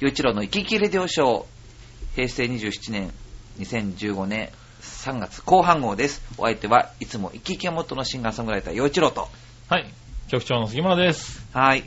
[0.00, 1.44] 与一郎の生き生きレディオショー、
[2.14, 3.12] 平成27年、
[3.58, 6.22] 2015年3月後半号です。
[6.38, 9.26] お相手はいつも生き生きが元のシンガーソングライター、与一郎と。
[9.68, 9.92] はい。
[10.28, 11.44] 局長の杉村です。
[11.52, 11.82] はい。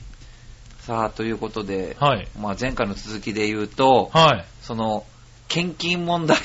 [0.80, 2.28] さあ、ということで、はい。
[2.38, 4.46] まあ、前回の続きで言うと、はい。
[4.62, 5.06] その、
[5.48, 6.44] 献金問題が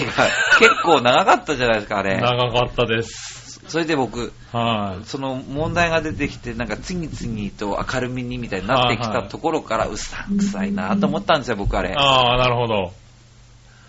[0.60, 2.20] 結構長かったじゃないですか、あれ。
[2.20, 3.45] 長かったです。
[3.68, 5.04] それで僕、はい。
[5.06, 11.94] その問題が出てきて、なんか次々と明るみにみたいになってきたところから、うさんくさいなと思ったんですよ、僕あれ。
[11.96, 12.92] ああ、なるほど。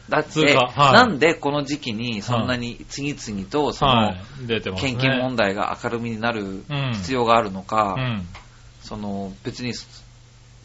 [0.09, 4.13] だって、はいなんでこの時期にそんなに次々とその。
[4.77, 8.27] 献金問題が明るみになるうん必要があるのか、うん。
[8.81, 9.73] その別に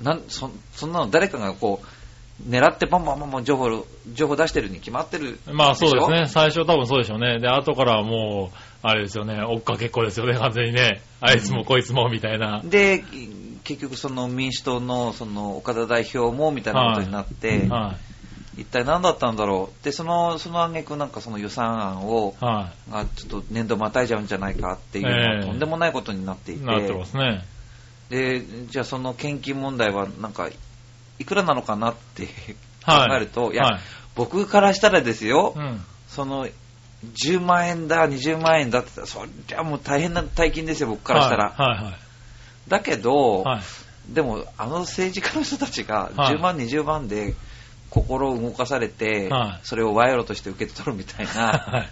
[0.01, 1.87] なんそそんなの誰かがこう
[2.49, 6.27] 狙ってバンバンバンバン情報情報出してるに決まってるまあそうですでね。
[6.27, 7.39] 最初多分そうでしょうね。
[7.39, 9.41] で、後からはもう、あれですよね。
[9.45, 11.03] 追っかけっこですよね、完全にね。
[11.21, 12.61] あいつもこいつもみたいな。
[12.65, 13.05] で
[13.63, 17.95] 結局その民主党のその岡田代表もみたいなことになって、は
[18.59, 19.85] 一体何だったんだろう？
[19.85, 22.45] でそのその挙句なんかその予算案をい。
[22.45, 26.59] はがちょっと年度またいじゃうんじゃないかっていうのえはえとんでもないことになっていい。
[26.59, 27.45] て、ね。
[28.11, 30.49] でじゃあその献金問題はなんか
[31.19, 32.29] いくらなのかなって
[32.83, 33.09] はい。
[33.09, 33.81] 考えると、い、や、はい。
[34.15, 35.81] 僕からしたらですよ、うん。
[36.09, 36.47] その
[37.15, 41.85] 10万円だ20万円だって言ったらそりゃもう大変な大金ですよ僕からしたら、はい。
[41.85, 41.95] はい。
[42.69, 43.63] だけど、はい。
[44.09, 47.35] でもあの政治家の人たちがはい10万20万で
[47.89, 51.91] 心を動かされて、はいそれを賄賂として受け取るみたいな、はい。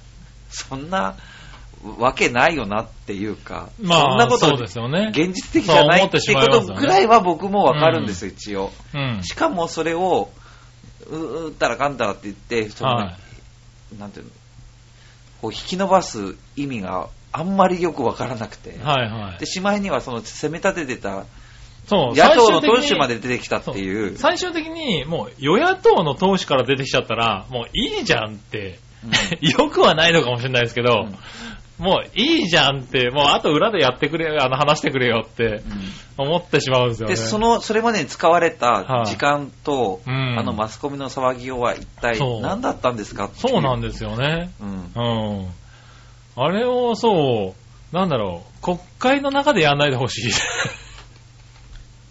[0.50, 1.16] そんな
[1.98, 5.10] わけないよなっていうか、まあそんなことそうですよね。
[5.12, 8.70] 現実的じゃないっていうことぐらいは僕もわかるんですよ、一応。
[8.94, 9.22] うん。
[9.22, 10.30] しかもそれを、
[11.06, 13.16] ううったらかんだらって言って、そのは
[13.98, 14.30] なんていうの、
[15.40, 19.38] こう引き伸ばす意味があんまりよくわからなくて、はいはい。
[19.38, 19.46] で。
[19.46, 21.24] しまいにはその攻め立ててた
[21.86, 28.78] そう、野党の党首まで出てきたっていう、最終的にもう与野党の党首から出てきちゃったら、もういいじゃんって、
[29.40, 31.08] よくはないのかもしれないですけど、
[31.80, 35.62] もういいじゃんって、もうあと裏でやってくれ、あの話してくれよって
[36.18, 37.14] 思ってしまうんですよね。
[37.14, 44.50] でそのそれまでに使われたはい時間と、うんあのマスコミの騒ぎようは一体何だったんですかそうなんですよね。
[44.60, 45.48] うんうん。
[46.36, 47.54] あれをそ
[47.92, 50.32] う、なんだろう、国会の中でやんないでほしい。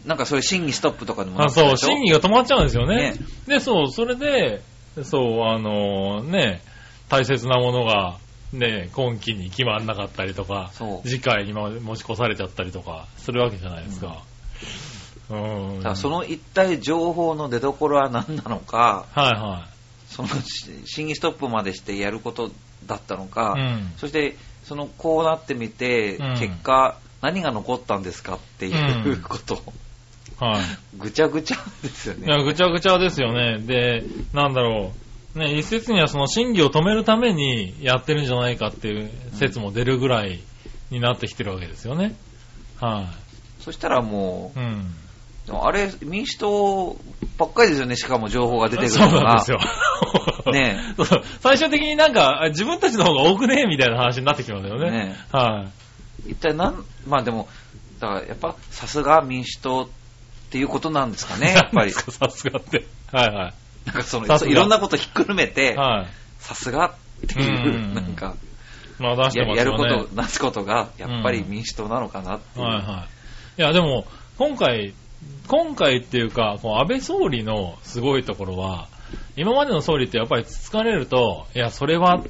[0.07, 3.11] なんかそういう審議ストップとかでもなあそう、審議が止まっちゃうんですよね。
[3.11, 3.13] ね
[3.47, 4.63] で、そう、それで、
[5.03, 6.61] そう、あのね、
[7.09, 8.17] 大切なものが、
[8.53, 10.71] ね、今期に決まんなかったりとか、
[11.03, 14.23] 次回に持ち越されちゃったりとか、するわけじゃないですか。
[15.29, 15.77] うん。
[15.77, 19.67] だからその一体情報の出所は何なのか、はいは
[20.07, 22.51] そのし審議ストップまでしてやること
[22.87, 23.61] だったのか、い。
[23.61, 23.93] うん。
[23.97, 29.61] そしてそのこうなってみて、うん結果何が残ったんですかっていううんこと、
[30.39, 30.61] はい。
[30.97, 32.27] ぐちゃぐちゃですよね。
[32.27, 33.59] いや、ぐちゃぐちゃですよね。
[33.59, 35.08] で、なんだろう。
[35.35, 40.39] ね、一説にはその審議を止めるためにやってるんじゃないかっていう説も出るぐらい
[40.89, 42.15] になってきてるわけですよね。
[42.79, 43.11] は
[43.59, 44.59] そしたらもい。
[44.59, 44.93] うん。
[45.45, 46.97] う、でもあれ民主党
[47.37, 49.23] ばっかりですよね、しかも情報が出てくるそうのが。
[49.23, 49.59] なんですよ。
[50.51, 54.89] ねそう 最終的になんか自分たちの方が多くねみたいな話になってきますよね。
[54.89, 55.67] ねは
[56.25, 56.31] い。
[56.31, 57.47] 一体なん、まあでも、
[57.99, 59.87] だからやっぱさすが民主党っ
[60.49, 62.87] ていうことなんですかね、やっぱり さすがって。
[63.11, 63.53] はいはい。
[63.89, 66.07] なんかそのいろんなことひっくるめて、はい。
[66.39, 68.35] さすがっていうう、んなんか、
[68.99, 70.03] まあ出してややるますよね。
[70.03, 72.65] こと、なすことが、やっぱり民主党なのかなっていう。
[72.65, 73.07] はいは
[73.57, 73.61] い。
[73.61, 74.05] いや、でも、
[74.37, 74.93] 今回、
[75.47, 78.87] 今回っていうか、こう安倍総理のすごいところは、
[79.35, 82.21] 今までの総理ってやっぱり疲れると、いや、それは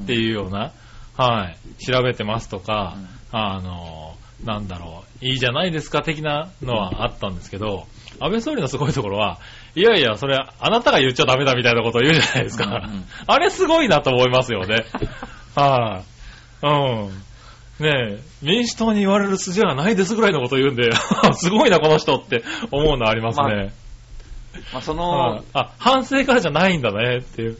[0.00, 0.72] っていうような、
[1.16, 2.96] はい、調べてますとか、
[3.30, 7.86] あの、なんだろう、いいじゃないですか的なのはあったんですけど、
[8.18, 9.38] 安倍総理のすごいところは、
[9.74, 12.64] いやいや、それ、あなたが言っちゃダメだみたいなことを言うじゃないですか。
[12.64, 14.84] うんうんあれすごいなと思いますよね。
[15.54, 16.02] は
[16.62, 16.68] い、う
[17.08, 17.22] ん。
[17.82, 20.90] ねえ、民主党に言われる筋はないですぐらいのことを言うんで、
[21.34, 23.72] すごいな、この人って思うのありますね。
[24.72, 27.58] まあそのはい、あ、反省からじゃないんだねっていう。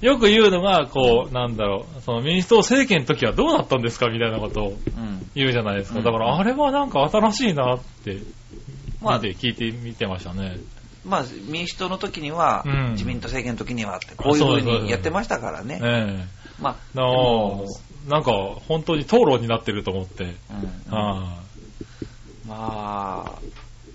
[0.00, 5.98] よく言うのが、こう、なんだろう、その民主党政権の時はどうだったんですかみたいなことをうん言うじゃないですか。
[5.98, 8.18] うんだから、あれはなんか新しいなって、
[9.00, 10.58] まあ聞いてみてましたね。
[11.08, 15.80] まあ、民主党の時には、うん自民党政権の時にはって、こういうふうにやってましたからね。
[15.82, 16.24] え
[16.60, 18.32] まあ、えなんか、
[18.66, 20.24] 本当に討論になってると思って。
[20.24, 21.38] うんは
[22.46, 23.38] まあ、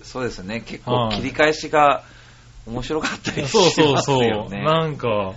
[0.02, 0.60] そうですね。
[0.60, 2.04] 結はい構切り返しが
[2.66, 4.24] 面白かったいりしそうそうますそう。
[4.24, 4.62] よね。
[4.62, 5.34] なんか、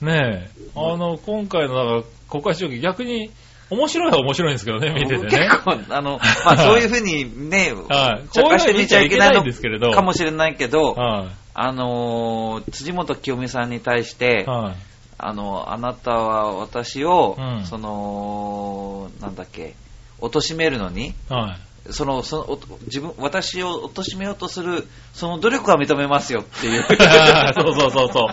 [0.00, 3.30] ねえ、あの、今回のなんか国会主義逆に
[3.70, 5.38] 面白いは面白いんですけどね、見てて僕ね。
[5.48, 8.28] 結構、あの、まあそういうふうにね、はい。
[8.30, 9.88] 茶化して見ちゃいけないこういうの見ちゃいけないんですけれど。
[9.88, 11.28] のかもしれないけど、はい。
[11.54, 14.74] あのー辻元清美さんに対して、はい。
[15.18, 19.74] あの、あなたは私を、うんその、なんだっけ、
[20.20, 21.56] 貶めるのに、は
[21.88, 21.92] い。
[21.92, 26.82] その、その、お自分、私を貶めようとする、その努力は認めますよっていう
[27.54, 28.28] そうそうそうそう。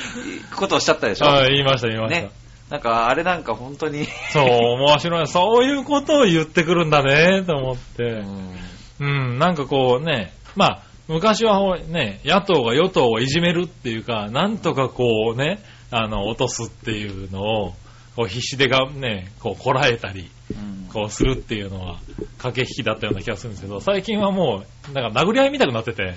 [0.56, 1.26] ことをおっしゃったでしょ？
[1.26, 2.20] はい、言いました、言いました。
[2.22, 2.30] ね。
[2.70, 5.26] なんか、あれなんか本当に、そう、面白い。
[5.26, 8.04] そういうことを言ってくるんだね、と思っうて。
[8.04, 8.70] ん。
[9.00, 15.58] うん、なんかこうね、まあ、昔はほね、野党が与党をいじめるっていうか、なんとかこうね、
[15.90, 17.74] あの、落とすっていうのを、
[18.14, 20.88] こう必死でがね、こうこらえたり、うん。
[20.92, 21.98] こうするっていうのは、
[22.38, 26.14] 駆け引きだったような気がするんですけど、最近はもう、なんか殴り合いみたくなってて、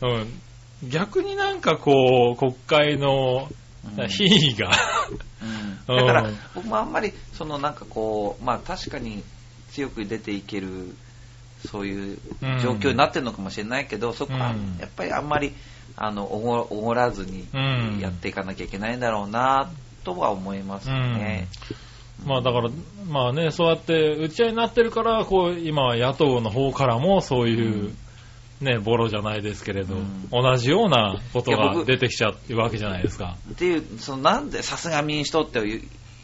[0.00, 3.48] うん、逆になんかこう、国会の
[3.98, 4.08] うん。
[4.08, 4.70] 品位が、
[5.42, 9.22] うんだからうん、僕もあんまり、そのなんかこう、まあ確かに
[9.70, 10.94] 強く出ていける、
[11.66, 12.18] そういう
[12.62, 14.78] 状況になってるのかもしれないけど、そこはうん。
[14.78, 15.54] やっぱりあんまり、
[15.96, 17.98] あの、おごおごらずにうん。
[18.00, 19.70] やっていかなきゃいけないんだろうな、
[20.04, 21.48] とは思いますよね。
[22.24, 22.70] まあだから、
[23.08, 27.94] まあね、そうやって打ち合いになってるから、こう、今、野党の方からもそういう、
[28.62, 33.36] ね、ボロじゃないですけれど、うん同じようなことが出てきちゃうわけじゃないですか。
[33.50, 35.60] っていう、そのなんでさすが民主党って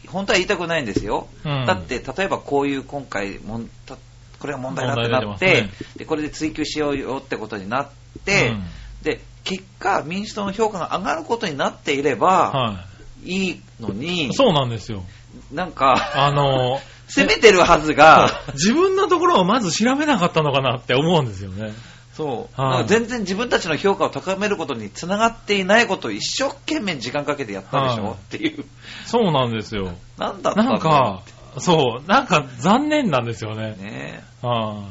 [0.07, 1.27] 本当は言いたくないんですよ。
[1.45, 3.97] うんだって、例えばこういう今回もんた、
[4.39, 7.89] これが問題だってな問って、題出てで、これで追及しようよってことになっ
[8.25, 8.63] て、うん
[9.03, 12.85] で、結果、民主党の評価が上がることになっていれば、は
[13.23, 15.03] いいのにい。、そうなんですよ。
[15.51, 21.73] なんか、あの、 攻めてるはずが、自分のところをまず調べなかったのかなって思うんですよね。
[22.19, 28.65] そう、は全然自分たちの評価を高めることにつながっていないことを一生懸命時間かけてやったでしょ、はいっていう。
[29.05, 29.93] そうなんですよ。
[30.17, 31.23] なんだったなんか、
[31.59, 33.77] そう、なんか残念なんですよね。
[33.79, 34.85] ねは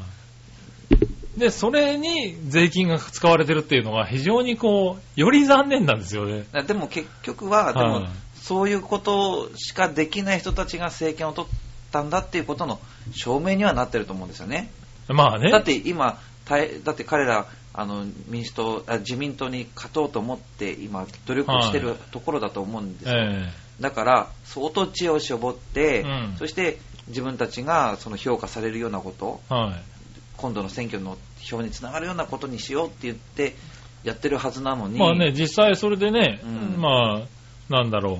[1.35, 6.45] いで、それに税金が使われてるっていうのが非常にこう、より残念なんですよね。
[6.65, 8.09] でも結局は、でもはい
[8.41, 11.51] そういうことしかできない人たちが政権を取っ
[11.91, 12.79] たんだっていうことの
[13.11, 14.71] 証明にはなってると思うんですよね。
[15.09, 15.51] まあね。
[15.51, 16.28] だって今、大
[16.83, 23.15] だって彼ら、あの民主党あ、自民党に勝とうと思って今、努力をしてるところだと思うんですよ。
[23.17, 23.49] え
[23.79, 26.35] だから、相当知恵を絞って、うん。
[26.37, 29.73] そして自分たちがその評価されるようなこと、えはい。
[30.37, 33.55] 今度の選挙の票につながるようなことにしようって言って
[34.03, 36.81] やってるはずなのに、まあね、実際それでね、うん。
[36.81, 38.17] まあ、なんだろう、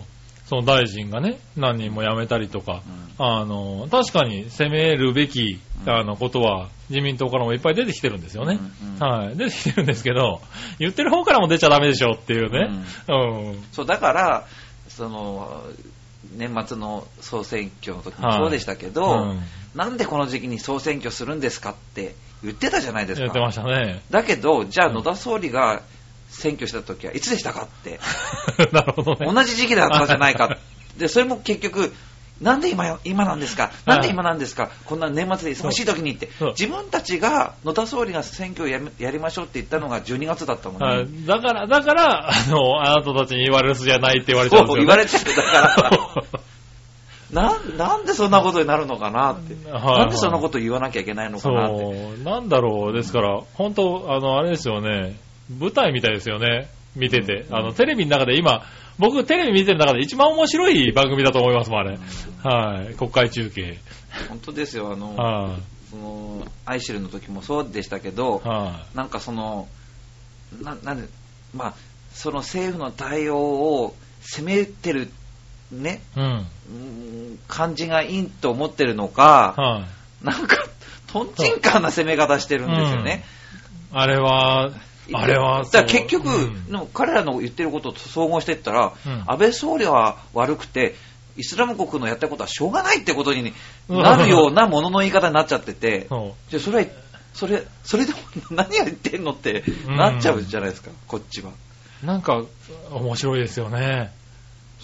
[0.50, 2.81] その大臣がね、何人も辞めたりとか、
[3.19, 8.60] うんあの、確かに攻めるべき、うんあの、ことは自民党からもいっぱい出てきてるんですよね。
[8.81, 9.38] うんうんはい。
[9.38, 10.42] 出てきてるんですけど、
[10.80, 12.84] 言ってる方からも出ちゃダメでしょっていうね。
[13.07, 13.63] うん。
[13.72, 14.48] そうだから
[14.88, 15.62] その
[16.36, 19.40] 年末の総選挙の時もそうでしたけど、うん
[19.75, 23.25] なんでこの時期に総選挙するんですかって言ってたじゃないですか。
[23.25, 24.02] やってましたね。
[24.10, 25.84] だけど、じゃあ野田総理が
[26.30, 28.00] 選挙した時はいつでしたかって、
[28.72, 29.31] なるほどね。
[29.31, 30.58] 同じ時期だったじゃないか。
[30.98, 31.94] で、それも結局、
[32.42, 33.72] なんで今よ今なんですか？
[33.86, 34.70] なんで今なんですか？
[34.86, 36.30] こんな年末で忙しい時にって。
[36.58, 41.26] 自分たちが野田総理が選挙をやめやりましょうって言ったのが12月だったのはいに。
[41.26, 44.84] だから、だから、あの、あなたたちに言われる筋じゃないって言われちゃうんですよ、ね。
[44.84, 45.24] そう言われちゃう。
[45.36, 46.00] だから、
[47.31, 49.70] なんなんでそんなことになるのかなって。
[49.70, 52.24] はいはいなんでそんなこと言わなきゃいけないのかなって。
[52.24, 52.94] なんだろう。
[52.94, 55.16] ですから、本当あの、あれですよね。
[55.50, 56.69] 舞台みたいですよね。
[56.96, 57.46] 見てて。
[57.50, 58.63] うんあの、テレビの中で今、
[58.98, 61.97] 僕テレビ見てる中で一番面白い番組だと思いますもん、あれ。
[62.44, 62.95] はい。
[62.95, 63.80] 国会中継。
[64.28, 64.92] 本当ですよ。
[64.92, 65.57] あの、は
[65.90, 68.42] その、アイシェルの時もそうでしたけど
[68.94, 69.68] なんかその、
[70.62, 71.07] な、なんで、
[71.56, 71.74] まあ、
[72.14, 75.09] その政府の対応を責めてる、
[75.71, 76.19] ね、い。
[76.19, 76.26] うん。
[76.26, 79.88] うん感じがいいと思ってるのか、は
[80.21, 80.26] い。
[80.26, 80.57] なんか、
[81.07, 83.24] とんちんかんな攻め方してるんですよね。
[83.92, 84.71] あれは、
[85.13, 86.87] あれは、だから結局、うん。
[86.94, 89.23] 彼らの言ってることと総合していったら、うん。
[89.28, 90.95] 安倍総理は悪くて、
[91.37, 93.54] イスラム国のやったことはしょうがないってことに
[93.87, 96.85] なるようなものの言い方になっちゃってて、そじゃあそれは、
[97.33, 98.19] それ、それでも
[98.51, 101.51] 何を言ってんのってなっちゃうじゃないですか、こっちは。
[102.04, 102.06] う。
[102.06, 102.44] なんか、
[102.92, 104.11] 面白いですよね。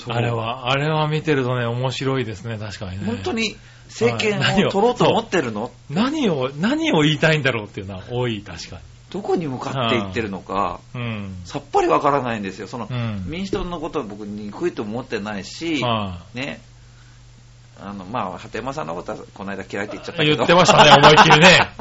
[0.07, 0.31] あれ。
[0.31, 3.05] は、あれは見てるとね、面白いですね、確かにね。
[3.05, 3.55] 本当に
[3.87, 4.71] 政権をを？
[4.71, 5.71] 取ろうと思ってるの？
[5.89, 8.79] 何を、何を言いたいんだろうっていうのは多い、確か
[9.15, 11.01] どこに向かっていってるのか、に。
[11.01, 11.35] うん。
[11.45, 12.67] さっぱりわからないんですよ。
[12.67, 16.59] その、うん民主党のことは僕憎いと思ってないし、はね、
[17.79, 20.25] あの、まあ、鳩山さんのことはこの間嫌いって言っちゃったい。
[20.25, 20.37] けど。
[20.39, 21.71] 言ってましたね、 思いっきりね。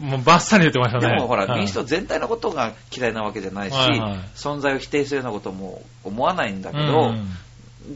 [0.00, 1.08] もうバッサリ言ってましたね。
[1.08, 7.28] でもほら、はい民主党全体のことが嫌いなわけじゃないし、はいはい存在を否定するようなことも思わないんだけうど、ん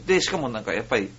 [0.05, 1.09] で、しかもなんかやっぱり、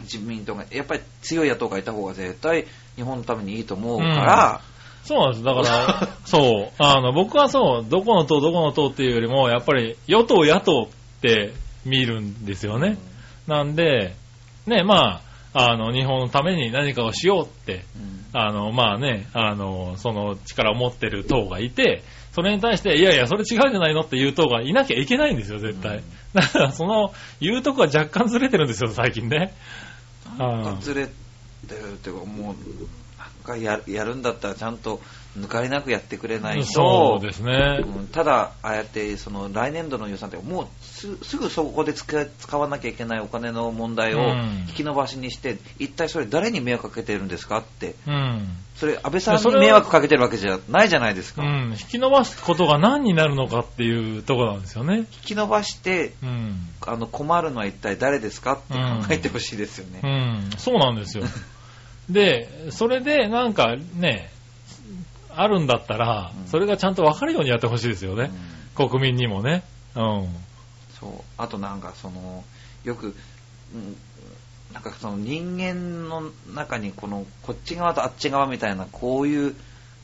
[0.00, 2.66] 自民党が、やっぱり強い野党がいた方が絶対
[2.96, 4.60] 日本のためにいいと思うから、
[5.04, 5.44] そうなんです。
[5.44, 6.72] だから、 そう。
[6.78, 11.52] あの、僕はそう、どこの党、どこの党っていうよりも、やっぱり、与党、野党って
[11.84, 12.98] 見るんですよね。
[13.46, 14.14] なんで、
[14.66, 15.20] ね、ま
[15.52, 26.02] あ、あの、日本のために何かをしようって、うんあの、まあね、あの、その力を持ってる党がいて、それに対して、いやいや、それ違うんじゃないのっていう党がいなきゃいけないんですよ、絶対。
[26.34, 29.54] だから、その、言うとこは若干ずれてるんですよ、最近ね。
[30.80, 31.10] ずれて
[31.76, 32.54] るっていうか、もう、
[33.46, 35.00] なんかややるんだったらちゃんと
[35.38, 37.82] 抜かりなくやってくれないと、そうですね。
[37.84, 48.48] うんただ、ああやってその来年度の予算って、もうすすぐそこで使わなきゃいけないお金の問題をうん引き延ばしにして、一体それ誰に迷惑かけてるんですかって、うん。
[48.76, 51.42] それ安倍さんに迷惑かけてるわけじゃないじゃないですか。
[51.42, 51.70] うん。
[51.72, 54.98] 引き伸ばすことが何になるのかっていうところなんですよね。
[54.98, 56.68] 引き延ばしてうん。
[56.86, 60.00] あの困るのは一体誰ですかって考えてほしいですよね。
[60.02, 60.50] うん。
[60.58, 61.24] そうなんですよ。
[62.08, 64.30] で、それでなんかね、
[65.36, 68.30] あるんだったらうん、それがちゃんと分かるようにやってほしいですよね。
[68.76, 69.64] 国民にもね。
[69.96, 70.28] うん。
[71.00, 72.44] そうあとなんかその
[72.84, 73.14] よく、
[73.74, 73.96] うん、
[74.72, 79.56] なんかその人間の中にこのこっち側とあっち側みたいなこういう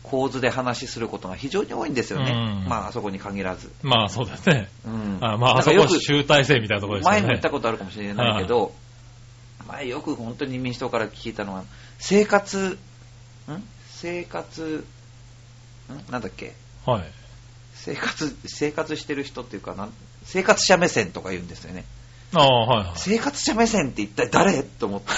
[0.02, 4.68] 構図で話することが非常に多いんですよね、うんまああそこに限らず、まあそうですね。
[4.86, 7.20] うん、あまあ、あそこ集大成みたいなところですよね。
[7.20, 8.72] 前も言ったことあるかもしれないけど、
[9.72, 11.64] 前よく本当に民主党から聞いたのは
[11.98, 12.78] 生活
[13.48, 13.62] ん？
[13.88, 14.84] 生活
[15.90, 16.12] ん？
[16.12, 16.54] なんだっけ？
[16.86, 17.04] はい。
[17.74, 19.92] 生活生活してる人っていうかなん？
[20.24, 21.84] 生活者目線とか言うんですよね
[22.34, 22.98] ああ、はいはい。
[22.98, 24.62] 生活者目線って一体誰？
[24.62, 25.12] と思って。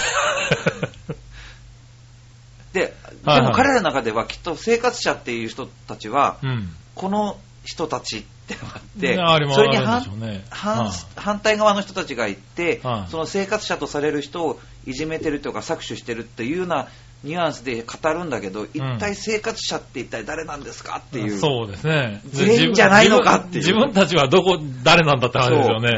[2.73, 2.93] で、
[3.23, 6.75] でも彼らの中ではきっと生活者っていう人たちは、うん。
[6.95, 10.45] この人たちってのがあって、ありもそれにね。
[10.51, 16.87] 反対側の人たちがいて、はいその生活者とされる人をいじめてるとか搾取してるっていうような
[17.23, 21.39] ニュアンスで語るんだけど、一体生活者って一体誰なんですかっていう。
[21.39, 22.21] そうですね。
[22.25, 25.89] 全員じゃないのかっていう自分たちはどこ、誰なんだって話ですよね。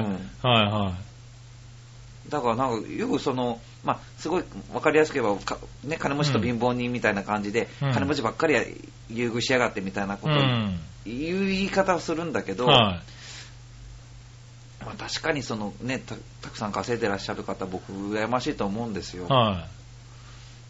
[0.42, 1.06] そうはいはい。
[2.30, 8.56] だからなんかよくその、まあ、すごい分かりやすく言えばか、ね、金持ちと貧乏人みたいな感じで、うん金持ちばっかり
[9.10, 10.38] 優遇しやがってみたいなことを
[11.06, 11.18] うん。
[11.20, 13.02] 言う言い方をするんだけど、は
[14.86, 19.26] まあ、確かにその、ね、たたくさん稼いでらっしゃる方僕羨ましいと思うんですよ。
[19.28, 19.34] い。
[19.34, 19.68] は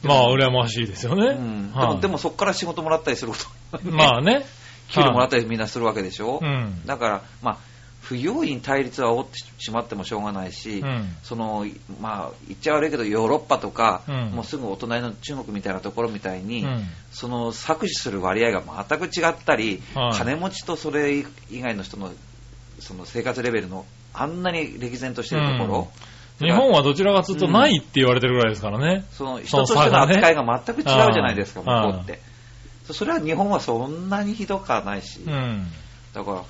[0.04, 0.08] い。
[0.08, 1.36] まあ、羨ましいですよね。
[1.38, 4.46] うん、ではいもでもそこから仕事もらったりすること、まあね。
[4.90, 6.86] 給料もらったりみんなするわけでしょ、うん。
[6.86, 7.58] だから、まあ、
[8.06, 11.16] 不用意に対立は煽ってしまってもしょうがないし、うん。
[11.24, 11.66] その
[12.00, 14.16] まあ、言っちゃ悪いけどヨーロッパとか、うん。
[14.32, 16.84] もうすぐお隣の中国みたいなところみたいに、うん。
[17.12, 20.18] その搾取する割合が全く違ったり、はい。
[20.18, 21.26] 金持ちとそれ以
[21.62, 22.12] 外の人の
[22.80, 25.88] その生活レベルのあんなに歴然としてるところ、
[26.40, 29.06] 日本はどちらかというとないって言われてるぐらいですからね。
[29.12, 32.20] その人としての扱いが全く違うじゃないですか、向はいこうって。
[32.94, 35.68] それは日本はそんなにひどくはないし、うん。
[36.14, 36.44] だから、うん、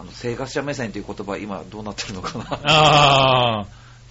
[0.00, 2.44] あの生活者目線という言葉は今どうなってるのかな。
[2.64, 3.66] ああ、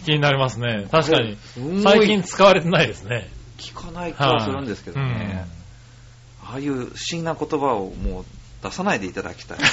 [0.05, 0.87] 気になりますね。
[0.91, 1.35] 確かに。
[1.81, 3.27] 最近使われてないですね。
[3.57, 5.47] 聞かない気はするんですけどね。
[6.43, 8.25] ああいう不思議な言葉をもう
[8.61, 9.57] 出さないでいただきたい。
[9.57, 9.61] う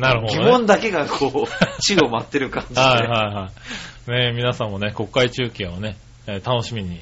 [0.00, 0.38] んなるほど、ね。
[0.40, 2.80] 疑問だけがこう、宙を待ってる感じで。
[2.80, 3.50] はいはいは
[4.08, 4.10] い。
[4.10, 7.00] ね皆さんもね、国会中継をね、えー楽しみに、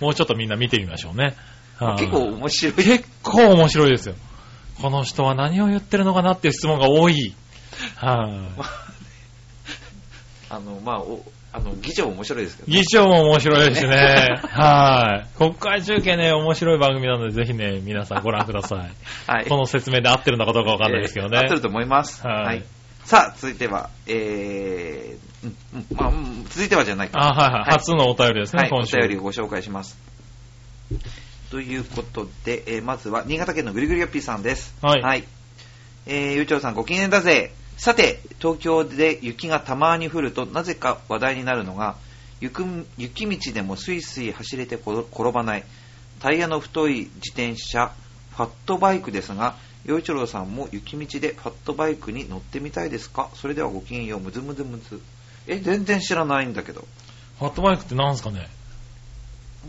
[0.00, 1.34] もうちょっとみんな見てみましょうね。
[1.80, 2.74] はい結構面白い。
[2.76, 4.14] 結構面白いですよ。
[4.80, 7.34] この人は何を言ってるのかなっていう質問が多い。
[7.96, 8.62] はい、
[10.50, 14.40] あの、まあ、おあの、議長面白いですけど、議長も面白いですしね。
[14.52, 15.38] はい。
[15.38, 18.90] 国会中継ね、面白い番組なので、ぜひね、皆さんご覧ください。
[19.26, 19.46] はい。
[19.46, 21.38] この説明で合ってるのかどうかわかんないですけどね。
[21.38, 22.26] えー合ってると思います。
[22.26, 22.62] はい
[23.04, 27.18] さあ、続いては、えー、うんうんまあ、うん続いてはじゃないか。
[27.18, 27.60] あ、はいはい。
[27.62, 28.98] はい初のお便りですね、はい、お今週。
[28.98, 29.98] 便りをご紹介します。
[31.50, 34.74] ということで、えーまずは、新潟県のぐりぐりよっぴーさんです。
[34.82, 35.24] はいはい。
[36.06, 37.52] えー、ゆうちょうさん、ご機嫌だぜ。
[37.76, 41.96] さて、東京で雪がたまに降ると、なぜか話題になるのが、
[42.40, 42.62] 雪
[42.96, 45.64] 雪道でもスイスイ走れて転転ばない、
[46.20, 47.92] タイヤの太い自転車、
[48.36, 53.30] ファットバイクですが、洋一郎さんも雪道でファットバイクに乗ってみたいですか？
[53.34, 55.00] それではごきげんよう、むずむずむず。
[55.46, 56.86] え、全然知らないんだけど。
[57.38, 58.48] ファットバイクって何すかね？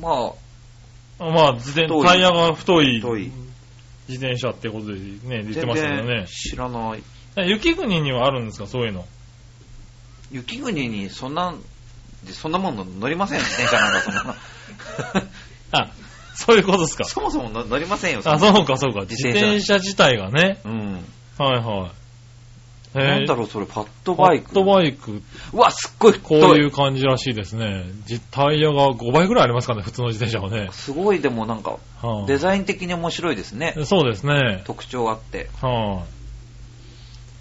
[0.01, 0.33] まあ、
[1.19, 3.31] まあ、自転タイヤが太い太い
[4.07, 6.25] 自転車ってことでね、言って全ましたけどね然。
[6.25, 7.03] 知らない。
[7.49, 9.05] 雪国にはあるんですか、そういうの？
[10.31, 11.53] 雪国にそんな、
[12.31, 14.35] そんなもの乗りませんよ、自転車なんかそんな。
[15.83, 15.91] あ、
[16.35, 17.03] そういうことですか。
[17.03, 19.01] そもそも乗乗りませんよ、あ、そうか、そうか。
[19.01, 20.59] 自転車自体がね。
[20.65, 21.05] うん。
[21.38, 21.98] はいはい。
[22.93, 24.46] なんだろう、それ、ファットバイク。
[24.46, 25.22] ファットバイク、
[25.53, 26.60] うわ、すっごいこう太い。
[26.60, 27.86] いう感じらしいですね。
[28.05, 30.69] じタイヤが5倍ぐらいありますかね、普通の自転車はね。
[30.72, 33.75] すごい、でもなんか、はあデザイン的に面白いですね。
[33.84, 34.63] そうですね。
[34.65, 35.50] 特徴あって。
[35.62, 36.03] は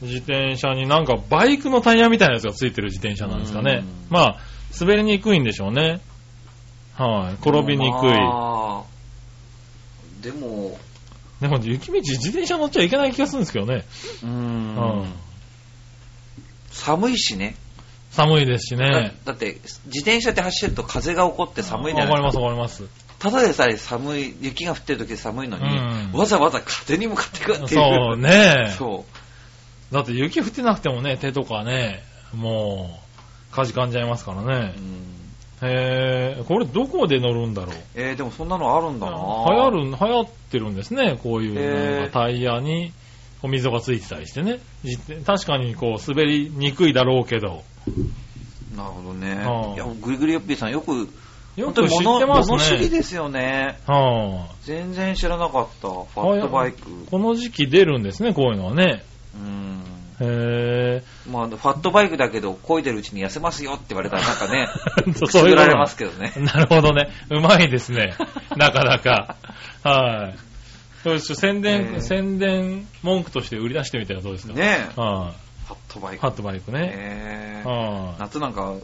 [0.02, 3.80] い、自転車になんかバイクのタイヤみたいなやつがついてる自転車なんですかね。
[3.80, 4.38] うんまあ、
[4.78, 6.00] 滑りにくいんでしょうね。
[6.94, 8.10] はい、転びにくい。
[8.10, 8.98] まあ
[10.20, 10.78] でも、
[11.40, 13.84] でも雪道自転車乗っちゃいけない気がするんですけどね。
[14.24, 15.12] うんん。
[16.78, 17.56] 寒いしね。
[18.10, 19.14] 寒いですしだね。
[19.24, 22.42] だって、自転車って走ってると風が起こって寒いじゃわかりますないですか。
[22.42, 22.84] わかります。
[23.18, 27.68] ただでさえ寒い、雪が降ってる時寒いのに、うんわざわざ風に向かってくっていう。
[27.68, 28.74] そうね。
[28.78, 29.04] そ
[29.90, 29.94] う。
[29.94, 32.02] だって雪降ってなくてもね、手とかね、
[32.34, 32.98] も
[33.52, 34.80] う、かじかんじゃいますからねう。
[34.80, 37.74] んへえ、これどこで乗るんだろう？
[37.94, 42.92] えー、でもそんなのあるんだな流行る、流行ってるんですね、こういうへーなんかタイヤに
[43.40, 44.58] こう溝がついてたりしてね。
[44.84, 47.62] じ確かにこう滑りにくいだろうけど。
[48.76, 49.34] なるほどね。
[49.36, 51.08] はあいや、ぐりぐりよっぴーさんよく、
[51.56, 52.88] よく知ってます物知りね。
[52.88, 53.78] ですよね。
[53.86, 55.88] はあ、全然知らなかった。
[55.88, 57.06] ファットバイク。
[57.10, 59.04] この時期出るんですね、こういうのはね。
[59.34, 59.82] うん。
[60.20, 64.68] へまあ、ファットバイクだけど、漕いでるうちに痩せますよって言われたらなんかね、
[65.06, 66.32] ぇくすぐられますけどね。
[66.36, 67.10] なるほどね。
[67.30, 68.14] うまいですね。
[68.56, 69.36] なかなか。
[69.84, 70.47] はい。
[71.04, 75.00] そうです宣へ伝、ー宣伝文句として売り出してみたらどうですかねえ。
[75.00, 75.32] は
[75.66, 76.18] ファットバイい。
[76.18, 76.22] ク。
[76.22, 76.90] ハットバイクね。
[76.94, 78.82] えーは夏なんか、うん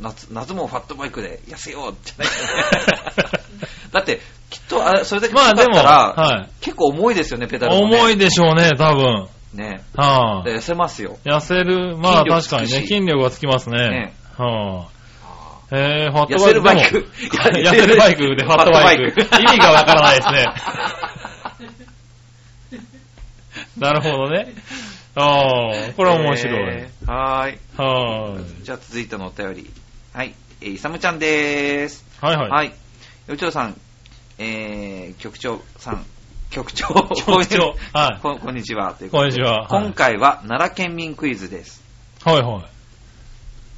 [0.00, 2.28] 夏、夏もファットバイクで痩せようじゃない
[3.92, 6.48] だって、きっと、あれそれだけだったまあでも、ら、はい。
[6.60, 7.96] 結構重いですよね、ペダルも、ね。
[8.00, 9.28] 重いでしょうね、多分。
[9.54, 9.82] ね。
[9.96, 11.16] はい、で痩せますよ。
[11.24, 13.88] 痩せる、まあ筋力確かにね、つくし筋力がつきますね。
[13.88, 14.88] ねは
[15.72, 16.92] い、へー、ファッ痩せるトバイク。
[16.92, 17.52] バイク。
[17.52, 19.10] でも 痩せるバイクでファットバイク。
[19.10, 20.44] ファットバイク意味がわからないですね。
[23.80, 24.54] なるほどね。
[25.14, 26.56] ああ、これは面白い。
[26.56, 27.58] えーはーい。
[27.76, 29.70] はい、じゃあ続いてのお便り。
[30.12, 30.34] はい。
[30.60, 32.04] えー、いさむちゃんでーす。
[32.20, 32.50] はいはい。
[32.50, 32.72] はい。
[33.28, 33.80] よちょうさん、
[34.38, 36.04] えー、局長さん、
[36.50, 38.94] 局長、局長 はいこんこんにちは。
[39.10, 39.60] こんにちは。
[39.60, 41.82] はい今回は奈良県民クイズです。
[42.24, 42.64] はいはい。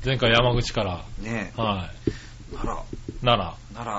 [0.06, 1.90] 前回山口から、ねは
[2.52, 2.56] い。
[2.56, 2.84] 奈良、
[3.22, 3.92] 奈奈良。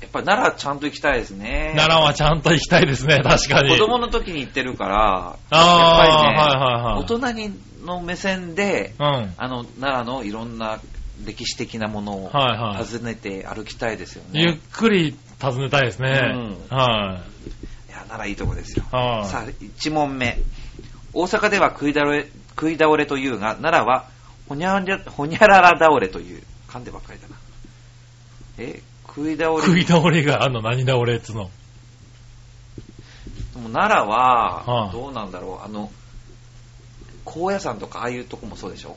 [0.00, 1.80] やっぱり奈良ちゃんと行きたいですね良。。
[1.82, 3.70] 奈良はちゃんと行きたいですね、確かに。
[3.70, 7.02] 子供の時に行ってるから、ああ、やっぱりね、はいはいはい。
[7.02, 9.34] 大人にの目線で、うん。
[9.36, 10.80] あの、奈良のいろんな
[11.24, 14.60] 歴史的なものをはいはい訪ねて歩きたいですよゆっね。
[14.72, 16.08] くり訪ねたいですね。
[16.10, 17.20] うんは
[17.88, 18.84] いや、奈良いいとこですよ。
[18.92, 18.96] い。
[18.96, 19.26] はい。
[19.26, 20.38] さあ、1問目。
[21.12, 24.06] 大阪では食い倒れ、食い倒れというが、奈良は
[24.48, 26.42] ほにゃらほにゃらら倒れという。
[26.68, 27.36] 噛んでばっかりだな。
[28.58, 29.60] え、食い倒れ。
[29.62, 31.50] 食い倒れがあんの何倒れっつうの？
[33.54, 35.64] でも奈良は、はあどうなんだろう。
[35.64, 35.90] あの、
[37.24, 38.96] 高野山とかああいうとこもそうでしょ？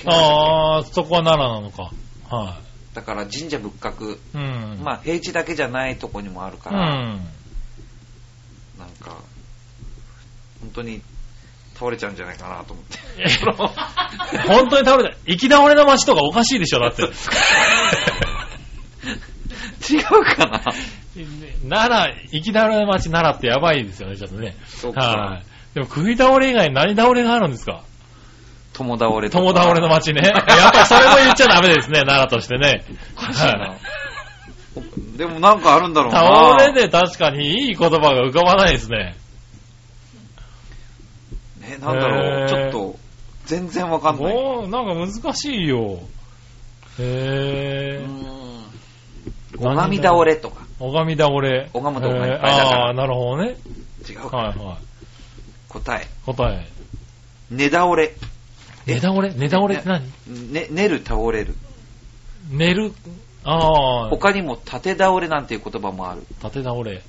[0.00, 1.90] 違うああ、そこは奈良なのか。
[2.28, 2.58] は
[2.94, 4.18] だから神社仏閣、い。
[4.34, 4.80] うん。
[4.82, 7.26] まあ平地だけじゃないとこにもあるかうら、ん。
[8.78, 9.16] なんか、
[10.60, 11.00] 本当に
[11.74, 12.98] 倒れちゃうんじゃないかなと思って。
[14.48, 15.16] 本当に倒れた。
[15.26, 17.02] 行き倒れの街とかおかしいでしょ、だって。
[19.90, 20.60] 違うかな？
[21.68, 24.56] 奈良、行き倒れの街奈良ってやばいですよね、ちょっとね。
[24.66, 25.42] そうかはい。
[25.74, 27.82] でも食い倒れ以外に何倒れがあるんですか？
[28.72, 29.28] 友倒れ。
[29.28, 30.22] 友倒れの街ね。
[30.48, 32.84] やっぱりそれも言っちゃダメですね、奈良としてね。
[33.16, 33.78] おかしいなはい
[35.18, 36.20] でもなんかあるんだろうな。
[36.20, 39.14] 倒れで確かにいい言葉が浮かばないですね。
[41.60, 42.48] ね、なんだろう。
[42.48, 42.96] ちょっと、
[43.44, 44.34] 全然わかんない。
[44.34, 46.00] おーなんか難しいよ。
[46.98, 48.41] へうぇー。
[49.62, 50.66] 拝み倒れとか。
[50.80, 51.70] 拝み倒れ。
[51.72, 53.56] 拝むとこがいっへーぱいだからああ、なるほどね。
[54.08, 54.36] 違うか。
[54.36, 54.76] はいはい。
[55.68, 56.06] 答え。
[56.26, 56.68] 答え。
[57.50, 58.14] 寝倒れ。
[58.86, 59.32] 寝倒れ？
[59.34, 60.02] 寝倒れって何？
[60.52, 61.54] ね、寝る倒れる。
[62.50, 62.92] 寝る？
[63.44, 66.22] ああ、他にも縦倒れなんていう言葉もある。
[66.40, 67.02] 縦倒れ。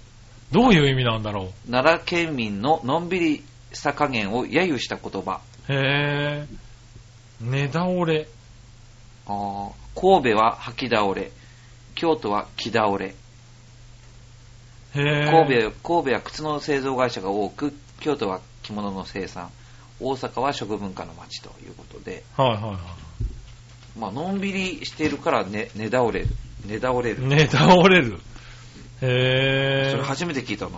[0.51, 5.41] どういう意味なんだろ奈良県民ののんびりした加減を揶揄した言葉。
[5.67, 5.73] う。
[5.73, 6.47] へぇー。
[7.41, 8.27] 寝倒れ。
[9.25, 11.31] あー神戸は吐き倒れ。
[12.03, 13.15] 京都は木倒れ。
[14.93, 19.49] 神戸神戸は靴の製造会社が多く、京都は着物の生産。
[20.01, 22.79] 大阪は食文化の街ということで、はいはいは
[23.97, 26.27] まあのんびりしているから寝寝倒れる。
[26.65, 27.15] 寝倒れい。
[27.15, 27.25] る。
[27.25, 28.19] 寝倒れる。
[29.01, 29.91] へぇー。
[29.91, 30.71] それ初めて聞いたな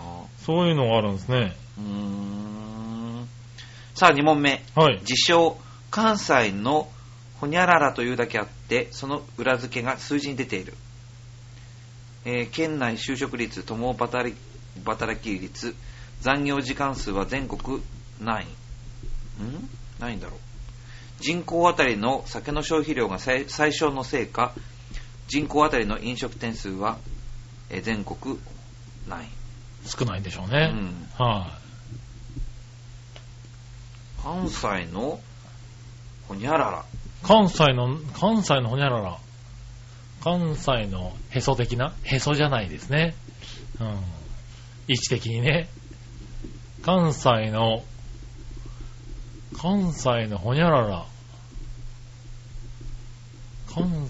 [0.46, 1.56] そういうのがあるんですね。
[1.80, 3.28] うーん。
[3.96, 4.64] さあ2問目。
[4.76, 5.00] はい。
[5.00, 5.58] 自称、
[5.90, 6.88] 関西の
[7.40, 10.76] ほにゃららというだけあって、その裏付けが数字に出ている。
[12.26, 14.38] えー県内就職率、共働き
[14.84, 15.76] 働き率、
[16.22, 17.82] 残業時間数は全国
[18.20, 18.46] 何位
[19.44, 19.70] ん？
[20.00, 20.40] 何だろう。
[21.24, 24.54] 人口あたりの酒の消費量が最最小のせいか、
[25.28, 26.98] 人口あたりの飲食店数は、
[27.70, 28.40] えー全国
[29.08, 29.28] ない。
[29.86, 30.68] 少ないんでしょううね。
[30.68, 31.08] ん。
[31.18, 31.60] は
[34.24, 35.20] 関西の
[36.28, 36.80] ほにゃらら。
[36.80, 37.26] い。
[37.26, 39.20] 関西の、関西のほにゃらら。
[40.26, 41.94] 関西のへそ的な？
[42.02, 43.14] へそじゃないですね。
[43.80, 43.88] うん。
[44.88, 45.70] 位置的にね。
[46.82, 47.84] 関西の、
[49.56, 51.06] 関西のほにゃらら。
[53.68, 54.10] 関、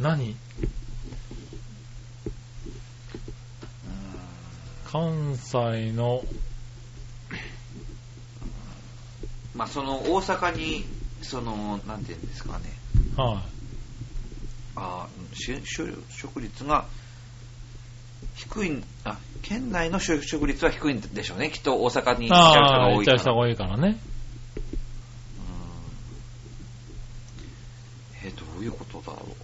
[0.00, 0.36] 何？
[4.84, 6.22] 関西の、
[9.54, 10.84] まあ、その大阪に、
[11.22, 12.70] その、なんていうんですかね。
[13.16, 13.36] はい。
[13.38, 16.86] あーし就職率が
[18.34, 21.50] 低い、あ、県内の就職率は低いんでしょうね。
[21.50, 23.10] きっと大阪に行っちゃう人ああ、が多いから。
[23.10, 23.98] 行っちゃう人が多いからね。
[28.24, 29.34] えーどういうことだろう。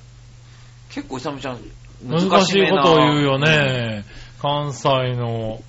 [0.93, 1.61] 結構、イサムちゃん、
[2.03, 3.39] 難難しいことを言うよ。
[3.39, 4.05] ね。
[4.41, 5.63] 関西の、